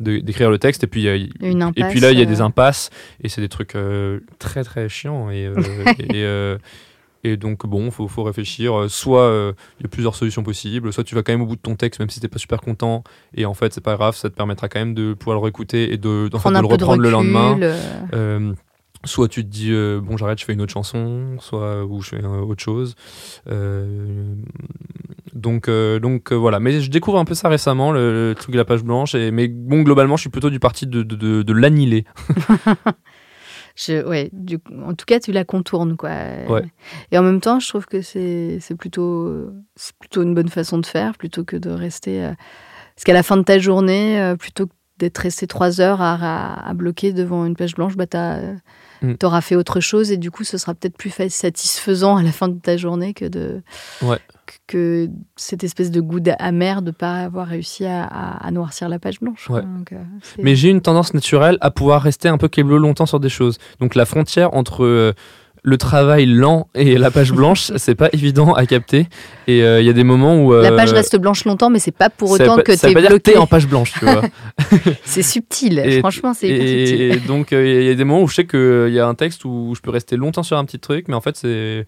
[0.00, 1.16] de- d'écrire le texte et puis il y a-
[1.50, 2.88] Une et puis là il y a des impasses
[3.22, 3.74] et c'est des trucs
[4.38, 5.50] très très chiants et
[6.14, 6.56] et,
[7.24, 8.78] et donc bon faut faut réfléchir.
[8.78, 11.46] Euh, soit euh, il y a plusieurs solutions possibles soit tu vas quand même au
[11.46, 13.02] bout de ton texte même si t'es pas super content
[13.34, 15.92] et en fait c'est pas grave ça te permettra quand même de pouvoir le réécouter
[15.92, 17.58] et de, d'en fait, de le de reprendre le lendemain.
[18.14, 18.52] euh,
[19.04, 22.10] soit tu te dis euh, bon j'arrête je fais une autre chanson soit ou je
[22.10, 22.94] fais autre chose.
[25.34, 26.58] Donc donc voilà.
[26.60, 29.30] Mais je découvre un peu ça récemment le, le truc de la page blanche et
[29.30, 32.04] mais bon globalement je suis plutôt du parti de, de, de, de l'annihiler
[33.80, 36.10] Je, ouais, du, en tout cas, tu la contournes, quoi.
[36.48, 36.64] Ouais.
[37.12, 39.50] Et en même temps, je trouve que c'est plutôt,
[40.00, 42.24] plutôt une bonne façon de faire, plutôt que de rester.
[42.24, 42.32] euh,
[42.96, 46.14] parce qu'à la fin de ta journée, euh, plutôt que d'être resté trois heures à,
[46.14, 48.06] à- à bloquer devant une page blanche, bah,
[49.00, 49.14] Mm.
[49.14, 52.22] tu auras fait autre chose et du coup, ce sera peut-être plus fa- satisfaisant à
[52.24, 53.62] la fin de ta journée que de.
[54.02, 54.18] Ouais.
[54.66, 58.98] Que- cette espèce de goût amer de pas avoir réussi à, à- à noircir la
[58.98, 59.48] page blanche.
[59.50, 59.62] Ouais.
[59.62, 59.96] Donc, euh,
[60.42, 63.58] mais j'ai une tendance naturelle à pouvoir rester un peu câble longtemps sur des choses
[63.80, 65.12] donc la frontière entre euh,
[65.64, 69.06] le travail lent et la page blanche c'est pas évident à capter
[69.48, 71.90] et euh, il y a des moments où La page reste blanche longtemps, mais c'est
[71.90, 73.36] pas pour autant pas- que tu es pas bloqué.
[73.36, 74.22] en page blanche tu vois
[75.04, 77.02] C'est subtil, Et- franchement, c'est et, subtil.
[77.12, 79.14] et donc, euh, il y a des moments où je sais qu'il y a un
[79.14, 81.86] texte où je peux rester longtemps sur un petit truc, mais en fait, c'est.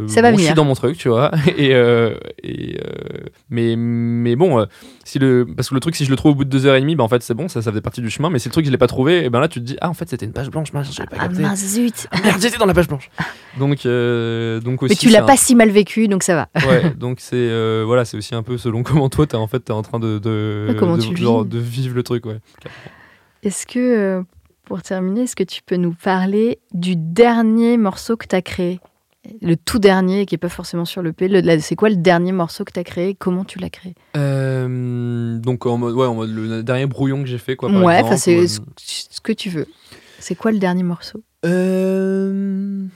[0.00, 1.30] Euh, Ça va bon, Je suis dans mon truc, tu vois.
[1.56, 4.66] Et, euh, et, euh, mais, mais bon, euh,
[5.04, 6.76] si le, parce que le truc, si je le trouve au bout de deux heures
[6.76, 8.30] et demie, bah, en fait, c'est bon, ça, ça faisait partie du chemin.
[8.30, 9.88] Mais si le truc, je l'ai pas trouvé, et ben là, tu te dis, ah,
[9.90, 11.44] en fait, c'était une page blanche, mince, j'avais pas Ah capté.
[11.56, 13.10] zut Ah, merde, j'étais dans la page blanche.
[13.58, 13.78] Donc,
[14.62, 14.92] donc aussi.
[14.92, 16.48] Mais tu l'as un- pas si mal vécu, donc ça va.
[16.68, 19.72] Ouais, donc c'est voilà, c'est aussi un peu selon comment toi, t'es en fait, t'es
[19.72, 22.38] en train de de, le genre, de vivre le truc, ouais.
[23.42, 24.22] Est-ce que,
[24.64, 28.80] pour terminer, est-ce que tu peux nous parler du dernier morceau que tu as créé?
[29.42, 31.28] Le tout dernier, qui n'est pas forcément sur le P.
[31.60, 33.94] C'est quoi le dernier morceau que tu as créé Comment tu l'as créé?
[34.16, 37.68] Euh, donc en mode, ouais, en mode le dernier brouillon que j'ai fait, quoi.
[37.68, 38.46] par Ouais, exemple, c'est euh,
[38.76, 39.66] ce que tu veux.
[40.20, 41.22] C'est quoi le dernier morceau?
[41.44, 42.86] Euh,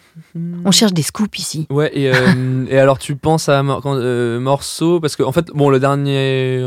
[0.65, 1.67] On cherche des scoops ici.
[1.71, 2.05] Ouais, et,
[2.69, 3.95] et alors tu penses à mor- quand,
[4.41, 6.67] morceau, parce que en fait, bon, le dernier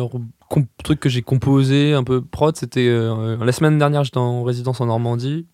[0.83, 4.85] truc que j'ai composé, un peu prod, c'était la semaine dernière, j'étais en résidence en
[4.85, 5.47] Normandie.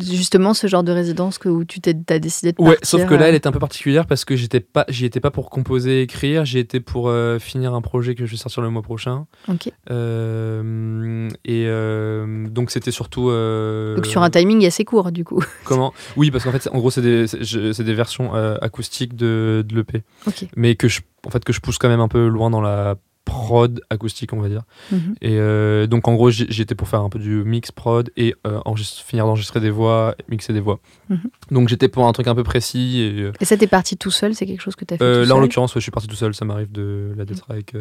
[0.00, 2.86] Justement, ce genre de résidence que, où tu t'es, as décidé de Ouais, partir.
[2.88, 5.20] sauf que là, euh, elle était un peu particulière parce que j'étais pas, j'y étais
[5.20, 8.62] pas pour composer, écrire, j'y étais pour euh, finir un projet que je vais sortir
[8.62, 9.26] le mois prochain.
[9.48, 9.70] Ok.
[9.90, 13.30] Euh, et euh, donc c'était surtout.
[13.30, 15.42] Donc sur un timing assez court, du coup.
[15.64, 15.92] Comment?
[16.16, 20.02] Oui, parce qu'en fait, en gros, c'est des, c'est des versions acoustiques de, de l'EP,
[20.26, 20.46] Ok.
[20.56, 22.96] mais que je, en fait, que je pousse quand même un peu loin dans la
[23.26, 24.62] prod acoustique, on va dire.
[24.92, 25.16] Mhm.
[25.20, 28.08] Et euh, donc, en gros, j'y j'y étais pour faire un peu du mix prod
[28.16, 28.60] et euh,
[29.04, 30.78] finir d'enregistrer des voix, mixer des voix.
[31.10, 31.18] Mhm.
[31.50, 33.00] Donc, j'étais pour un truc un peu précis.
[33.00, 35.24] Et, euh, Et ça, t'es parti tout seul C'est quelque chose que t'as fait euh,
[35.24, 36.34] tout là, en l'occurrence, ouais, je suis parti tout seul.
[36.34, 37.74] Ça m'arrive de la d'être avec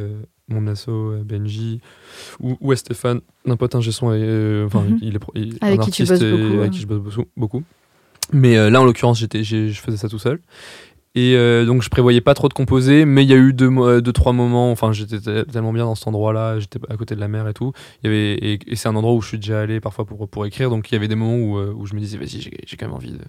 [0.50, 0.90] mon asso,
[1.24, 1.80] Benji,
[2.40, 4.12] ou, ou Stéphane, un pote ingé son.
[4.14, 4.98] et, Enfin, Mhm.
[5.02, 7.30] il est pro- il- Avec un qui tu artiste et Avec qui je bosse beaucoup.
[7.38, 7.64] beaucoup.
[8.34, 10.40] Mais là, en l'occurrence, j'étais, je faisais ça tout seul.
[11.18, 13.70] Et euh, donc, je prévoyais pas trop de composer, mais il y a eu deux,
[13.72, 14.70] euh, trois moments.
[14.72, 17.54] Enfin, j'étais te- tellement bien dans cet endroit-là, j'étais à côté de la mer et
[17.54, 17.72] tout.
[18.04, 20.28] Il y avait, et, et c'est un endroit où je suis déjà allé parfois pour,
[20.28, 20.70] pour écrire.
[20.70, 22.88] Donc, il y avait des moments où, euh, où je me disais, vas-y, j'ai, quand
[22.88, 23.20] même envie de,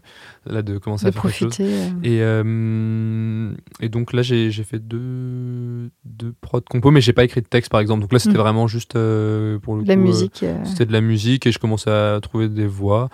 [0.52, 1.48] là, de commencer de à faire quelque chose.
[1.56, 1.72] profiter.
[1.72, 1.86] euh.
[2.02, 7.24] Et, euh, et donc là, j'ai j'ai fait deux, deux prods compos, mais j'ai pas
[7.24, 8.00] écrit de texte par exemple.
[8.02, 8.40] Donc là, c'était Mhm.
[8.42, 10.44] vraiment juste pour le De la coup, musique.
[10.64, 13.08] c'était de la musique et je commençais à trouver des voix.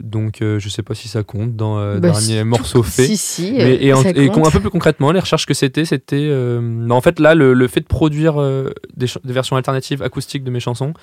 [0.00, 3.04] Donc euh, je sais pas si ça compte dans euh, bah, dernier si, morceau fait.
[3.06, 3.52] Si, si.
[3.52, 6.28] Mais, euh, et, en- un peu plus concrètement, les recherches que c'était, c'était.
[6.30, 8.34] euh, non, en fait, là, le, le fait de produire
[8.96, 10.94] des, versions alternatives acoustiques de mes chansons,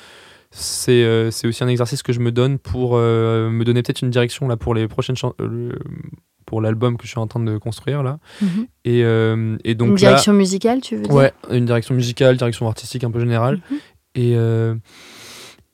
[0.52, 1.06] c'est
[1.46, 4.74] aussi un exercice que je me donne pour me donner peut-être une direction là pour
[4.74, 5.16] les prochaines
[6.46, 8.18] pour l'album que je suis en train de construire là.
[8.42, 8.68] Mhm.
[8.86, 9.00] Et,
[9.70, 11.14] et donc Une là, direction musicale, tu veux dire?
[11.14, 13.60] Ouais, une direction musicale, direction artistique un peu générale.
[13.70, 13.78] Mhm.
[14.16, 14.36] Et,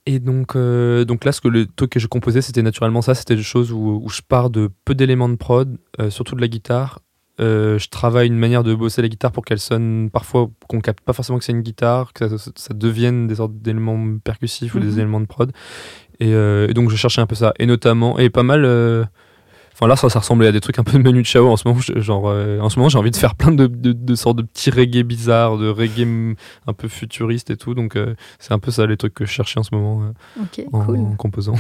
[0.06, 3.16] et donc, euh, donc là, ce que le truc que je composais, c'était naturellement ça.
[3.16, 6.42] C'était des choses où, où je pars de peu d'éléments de prod, euh, surtout de
[6.42, 7.00] la guitare.
[7.42, 11.04] Euh, je travaille une manière de bosser la guitare pour qu'elle sonne parfois qu'on capte
[11.04, 14.80] pas forcément que c'est une guitare, que ça, ça devienne des sortes d'éléments percussifs ou
[14.80, 14.84] Mhm.
[14.86, 15.52] des éléments de prod.
[16.22, 17.54] Et, et donc je cherchais un peu ça.
[17.60, 19.10] Et notamment, et pas mal.
[19.76, 21.68] Enfin là, ça, ça ressemblait à des trucs un peu de Manu Chao en ce
[21.68, 21.82] moment.
[21.82, 24.42] Genre, euh, en ce moment, j'ai envie de faire plein de, de, de sortes de
[24.44, 27.74] petits reggae bizarres, de reggae un peu futuriste et tout.
[27.74, 30.64] Donc, euh, c'est un peu ça les trucs que je cherchais en ce moment euh,
[30.72, 30.98] en, cool.
[30.98, 31.56] en composant.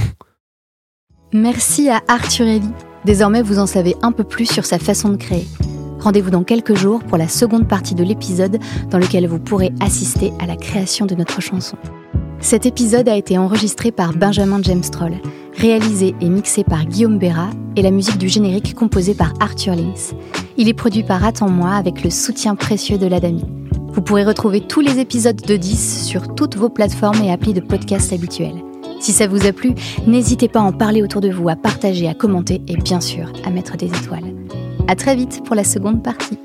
[1.33, 2.69] Merci à Arthurelli.
[3.03, 5.45] Désormais, vous en savez un peu plus sur sa façon de créer.
[5.99, 8.59] Rendez-vous dans quelques jours pour la seconde partie de l'épisode
[8.91, 11.77] dans lequel vous pourrez assister à la création de notre chanson.
[12.39, 15.15] Cet épisode a été enregistré par Benjamin James Troll,
[15.57, 20.15] réalisé et mixé par Guillaume Béra et la musique du générique composée par Arthur Links.
[20.57, 23.43] Il est produit par Attends-moi avec le soutien précieux de l'Adami.
[23.93, 27.61] Vous pourrez retrouver tous les épisodes de 10 sur toutes vos plateformes et applis de
[27.61, 28.61] podcast habituels.
[28.99, 29.73] Si ça vous a plu,
[30.07, 33.31] n'hésitez pas à en parler autour de vous, à partager, à commenter et bien sûr
[33.45, 34.33] à mettre des étoiles.
[34.87, 36.37] À très vite pour la seconde partie.